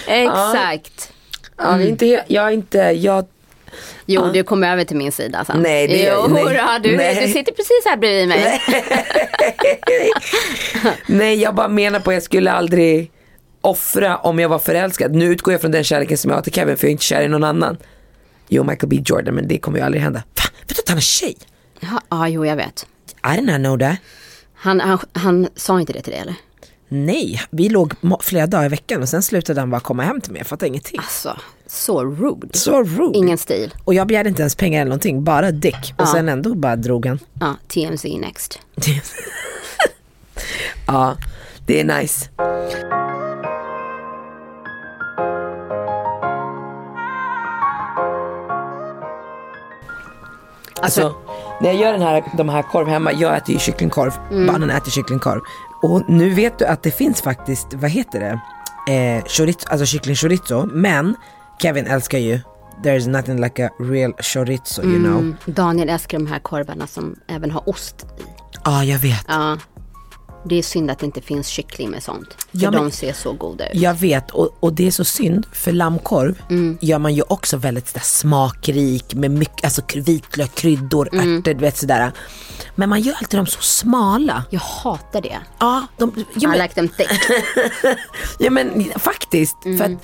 [0.07, 1.13] Exakt.
[1.57, 3.27] Ja, det är inte, jag är inte, jag,
[4.07, 5.63] Jo, du kommer över till min sida sen.
[5.63, 6.45] Nej, det gör- jo, nej.
[6.45, 7.27] hurra, du, Nej.
[7.27, 8.61] du sitter precis här bredvid mig.
[11.07, 13.11] nej jag bara menar på jag skulle aldrig
[13.61, 15.15] offra om jag var förälskad.
[15.15, 17.05] Nu utgår jag från den kärleken som jag har till Kevin för jag är inte
[17.05, 17.77] kär i någon annan.
[18.49, 20.23] Jo Michael B Jordan men det kommer ju aldrig hända.
[20.35, 21.37] Fan, vet du att han är tjej?
[21.81, 22.87] Ja, ah, jo, jag vet.
[23.35, 23.97] I did not know that.
[24.55, 26.35] Han, han, han sa inte det till dig eller?
[26.89, 30.33] Nej, vi låg flera dagar i veckan och sen slutade han bara komma hem till
[30.33, 30.99] mig, jag fattar ingenting.
[30.99, 31.37] Alltså,
[31.67, 32.59] så rude.
[32.59, 33.19] Så rude.
[33.19, 33.75] Ingen stil.
[33.85, 35.95] Och jag begärde inte ens pengar eller någonting, bara dick.
[35.99, 37.19] Och sen ändå bara drog han.
[37.41, 38.59] Ja, TMZ next.
[40.87, 41.17] Ja,
[41.67, 42.29] det är nice.
[50.83, 51.15] Alltså,
[51.61, 54.13] när jag gör den här, de här korv hemma, jag äter ju kycklingkorv,
[54.47, 55.41] barnen äter kycklingkorv.
[55.83, 58.41] Och nu vet du att det finns faktiskt, vad heter det,
[58.93, 61.17] eh, chorizo, alltså kyckling chorizo, men
[61.63, 62.41] Kevin älskar ju
[62.83, 65.19] there's nothing like a real chorizo you know.
[65.19, 65.37] Mm.
[65.45, 68.23] Daniel älskar de här korvarna som även har ost i.
[68.65, 69.25] Ja jag vet.
[69.29, 69.59] Ja.
[70.45, 72.29] Det är synd att det inte finns kyckling med sånt.
[72.39, 73.81] För Ja, men- de ser så goda ut.
[73.81, 76.79] Jag vet och, och det är så synd för lammkorv Mm.
[76.81, 81.39] gör man ju också väldigt sådär smakrik med mycket, alltså vitlök, kryddor, Mm.
[81.39, 82.13] ärtor, du vet sådär.
[82.75, 84.45] Men man gör alltid dem så smala.
[84.51, 85.39] Jag hatar det.
[85.59, 87.11] Ja, de, ja, I men, like them thick.
[88.39, 89.65] ja men faktiskt.
[89.65, 89.79] Mm.
[89.79, 90.01] För att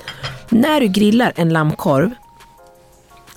[0.49, 2.11] när du grillar en lammkorv,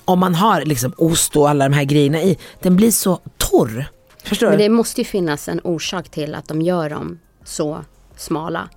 [0.04, 3.90] om man har liksom ost och alla de här grejerna i, den blir så torr.
[4.24, 7.84] Förstår Men det måste ju finnas en orsak till att de gör dem så
[8.16, 8.68] smala.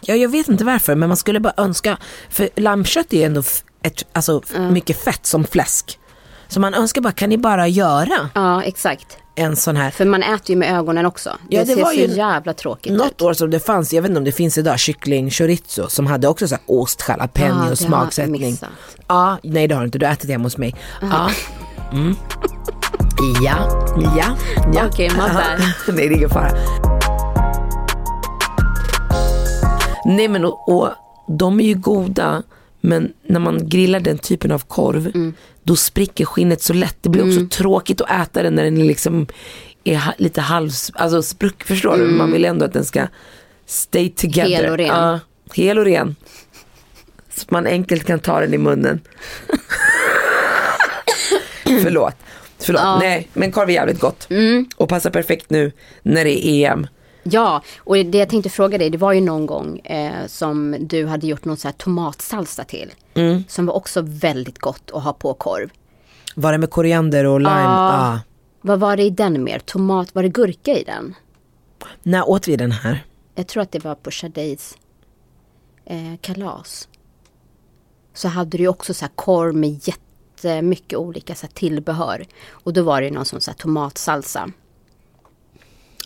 [0.00, 1.96] Ja, jag vet inte varför men man skulle bara önska,
[2.30, 3.42] för lammkött är ju ändå
[3.82, 5.98] ett, alltså, f- mycket fett som fläsk.
[6.48, 9.18] Så man önskar bara, kan ni bara göra Ja, exakt.
[9.34, 11.30] en sån här För man äter ju med ögonen också.
[11.48, 12.98] Det, Ja, det ser var så ju jävla tråkigt ut.
[12.98, 16.06] Något år som det fanns, jag vet inte om det finns idag, kyckling chorizo som
[16.06, 18.56] hade också så här ost, Ja, jalapeno, jag smaksättning.
[19.08, 20.74] Ja, nej det har du inte, du har ätit det hemma hos mig.
[21.02, 21.30] Ja.
[21.92, 22.16] Mm.
[23.42, 23.84] Ja,
[24.16, 24.36] ja,
[24.74, 24.86] ja.
[24.86, 25.60] Okej, my bad.
[25.96, 26.50] nej det är ingen fara.
[30.04, 30.88] Nej men och, och
[31.28, 32.42] de är ju goda
[32.80, 35.34] men när man grillar den typen av korv Mm.
[35.62, 36.96] då spricker skinnet så lätt.
[37.00, 39.26] Det blir också tråkigt att äta den när den liksom
[39.84, 42.04] är ha- lite halvs, alltså spruck, förstår du?
[42.04, 43.06] Man vill ändå att den ska
[43.66, 44.46] stay together.
[44.46, 44.60] Mm.
[44.62, 44.86] Hel och ren.
[44.86, 45.20] Ja,
[45.54, 46.16] hel och ren.
[47.34, 49.00] Så att man enkelt kan ta den i munnen.
[51.82, 52.14] Förlåt.
[52.62, 52.82] Förlåt.
[52.82, 52.96] Ja.
[52.96, 53.08] Mm.
[53.08, 54.28] Nej, men korv är jävligt gott.
[54.76, 56.86] Och passar perfekt nu när det är EM.
[57.22, 61.06] Ja, och det jag tänkte fråga dig, det var ju någon gång eh, som du
[61.06, 62.90] hade gjort någon så här tomatsalsa till.
[63.14, 63.44] Mm.
[63.48, 65.70] Som var också väldigt gott att ha på korv.
[66.34, 67.50] Var det med koriander och lime?
[67.50, 68.12] Ja.
[68.12, 68.20] Ja.
[68.60, 69.58] Vad var det i den mer?
[69.58, 71.14] Tomat, var det gurka i den?
[72.02, 73.04] När åt vi den här?
[73.34, 74.76] Jag tror att det var på Shadeis
[75.84, 76.88] eh, kalas.
[78.14, 79.70] Så hade du ju också så här korv med
[80.48, 82.24] jättemycket olika så här tillbehör.
[82.50, 84.50] Och då var det någon som här tomatsalsa.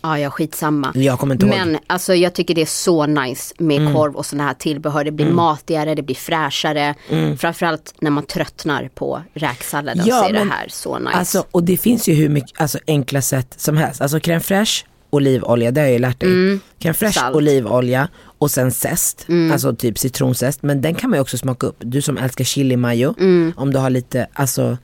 [0.03, 0.91] Ja, ja, skitsamma.
[0.95, 1.55] Jag kommer inte ihåg.
[1.55, 5.03] Men alltså jag tycker det är så nice med korv och sådana här tillbehör.
[5.03, 5.35] Det blir Mm.
[5.35, 6.95] matigare, det blir fräschare.
[7.37, 11.11] Framförallt när man tröttnar på räksalladen Ja, så är men det här så nice.
[11.11, 14.01] Alltså, och det finns ju hur mycket, alltså enkla sätt som helst.
[14.01, 16.29] Alltså crème fraîche, olivolja, det har jag ju lärt dig.
[16.29, 16.59] Crème
[16.93, 17.11] fraîche, Mm.
[17.13, 17.35] Salt.
[17.35, 19.51] olivolja och sen zest, Mm.
[19.51, 20.63] alltså typ citronzest.
[20.63, 21.75] Men den kan man ju också smaka upp.
[21.79, 23.53] Du som älskar chili mayo, Mm.
[23.57, 24.77] om du har lite, alltså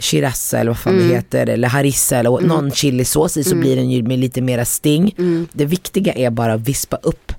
[0.00, 1.08] Shirazza eller vad fan Mm.
[1.08, 4.64] det heter eller harissa eller någon chilisås i så blir den ju med lite mera
[4.64, 5.14] sting.
[5.18, 5.48] Mm.
[5.52, 7.32] Det viktiga är bara att vispa upp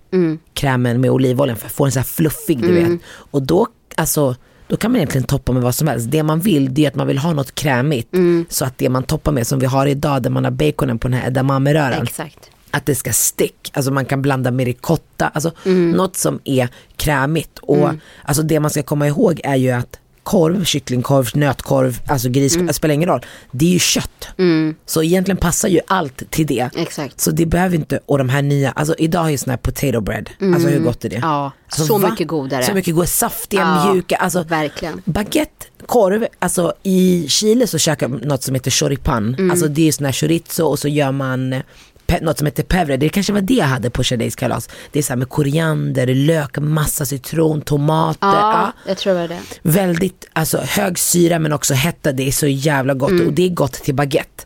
[0.53, 2.91] krämen med olivoljan för att få den så här fluffig du Mm.
[2.91, 3.01] vet.
[3.07, 3.67] Och då,
[3.97, 4.35] alltså,
[4.69, 6.11] då kan man egentligen toppa med vad som helst.
[6.11, 8.13] Det man vill det är att man vill ha något krämigt.
[8.13, 8.45] Mm.
[8.49, 11.07] Så att det man toppar med som vi har idag där man har baconen på
[11.07, 12.03] den här edamame-röran.
[12.03, 12.49] Exakt.
[12.71, 15.91] Att det ska stick, alltså man kan blanda med ricotta, alltså Mm.
[15.91, 17.59] något som är krämigt.
[17.61, 17.89] Och
[18.23, 19.99] alltså det man ska komma ihåg är ju att
[20.29, 23.25] korv, kycklingkorv, nötkorv, alltså griskorv, det spelar ingen roll.
[23.51, 24.27] Det är ju kött.
[24.85, 26.69] Så egentligen passar ju allt till det.
[26.75, 27.19] Exakt.
[27.21, 30.01] Så det behöver inte, och de här nya, alltså idag är ju sån här potato
[30.01, 31.19] bread, alltså hur gott är det?
[31.21, 32.63] Ja, alltså, så mycket godare.
[32.63, 35.01] Så mycket godare, saftiga, Ja, mjuka, alltså verkligen.
[35.05, 39.51] baguette, korv, alltså i Chile så käkar man något som heter choripan, Mm.
[39.51, 41.55] alltså det är sån här chorizo och så gör man
[42.21, 44.69] något som heter pevre, det kanske var det jag hade på Shadeis kalas.
[44.91, 48.27] Det är så här med koriander, lök, massa citron, tomater.
[48.27, 48.71] Ja, Ja.
[48.87, 49.39] jag tror det var det.
[49.61, 53.27] Väldigt, alltså hög syra men också hetta, det är så jävla gott Mm.
[53.27, 54.43] och det är gott till baguette.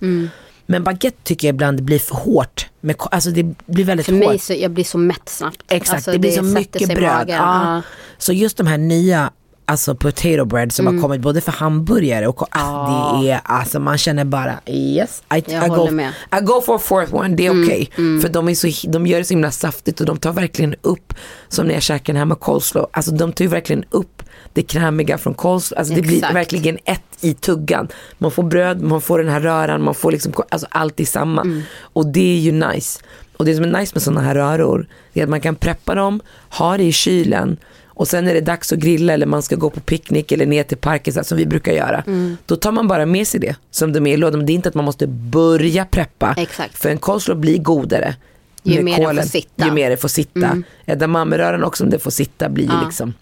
[0.65, 4.25] Men baguette tycker jag ibland blir för hårt, med, alltså det blir väldigt För hårt.
[4.27, 5.57] mig så jag blir så mätt snabbt.
[5.67, 7.25] Exakt, Alltså, det blir så mycket bröd.
[7.29, 7.81] Ja.
[8.17, 9.31] Så just de här nya
[9.65, 10.97] alltså potato bread som Mm.
[10.97, 15.43] har kommit både för hamburgare och ah, det är, alltså man känner bara yes, I,
[15.53, 16.13] Jag I, go, med.
[16.41, 17.89] I go for a fourth one, det är Mm, okej.
[17.95, 21.13] För de, är så, de gör det så himla saftigt och de tar verkligen upp,
[21.49, 24.61] som när jag käkar den här med coleslaw, alltså de tar ju verkligen upp det
[24.63, 26.35] krämiga från coleslaw, alltså det blir Exakt.
[26.35, 27.87] verkligen ett i tuggan.
[28.17, 31.41] Man får bröd, man får den här röran, man får liksom, alltså allt i samma.
[31.41, 31.61] Mm.
[31.79, 32.99] Och det är ju nice.
[33.37, 35.95] Och det som är nice med sådana här röror, det är att man kan preppa
[35.95, 37.57] dem, ha det i kylen
[37.95, 40.63] och sen är det dags att grilla eller man ska gå på picknick eller ner
[40.63, 42.03] till parken så här, som vi brukar göra.
[42.07, 42.37] Mm.
[42.45, 44.45] Då tar man bara med sig det som de är i lådan.
[44.45, 46.35] Det är inte att man måste börja preppa.
[46.37, 46.77] Exakt.
[46.77, 48.15] För en coleslaw blir godare.
[48.63, 49.27] Ju mer den får kålen.
[49.27, 49.63] sitta.
[49.63, 49.67] Mm.
[49.77, 50.63] Ju mer det får sitta.
[50.85, 52.81] Edamameröran också om det får sitta blir ju Ja.
[52.85, 53.13] liksom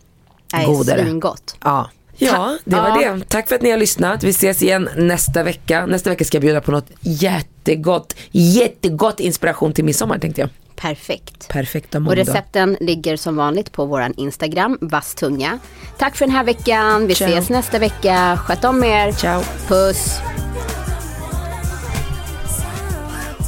[0.54, 1.04] Nej, godare.
[1.04, 1.56] Svingott.
[1.64, 1.90] Ja.
[2.18, 3.14] Ja, det var Ja.
[3.14, 3.26] det.
[3.30, 4.24] Tack för att ni har lyssnat.
[4.24, 5.86] Vi ses igen nästa vecka.
[5.86, 10.50] Nästa vecka ska jag bjuda på något jättegott, jättegott inspiration till midsommar tänkte jag.
[10.82, 11.48] Perfekt.
[11.48, 12.22] Perfekta Och måndag.
[12.22, 15.60] recepten ligger som vanligt på våran Instagram, vasstunga.
[15.98, 17.08] Tack för den här veckan.
[17.08, 17.30] Vi Ciao.
[17.30, 18.40] ses nästa vecka.
[18.46, 19.12] Sköt om er.
[19.12, 19.42] Ciao.
[19.68, 20.20] Puss.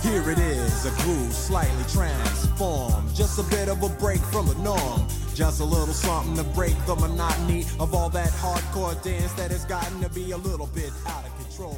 [0.03, 3.09] Here it is, a groove slightly transformed.
[3.17, 5.01] Just a bit of a break from the norm.
[5.36, 9.65] Just a little something to break the monotony of all that hardcore dance that has
[9.65, 11.77] gotten to be a little bit out of control.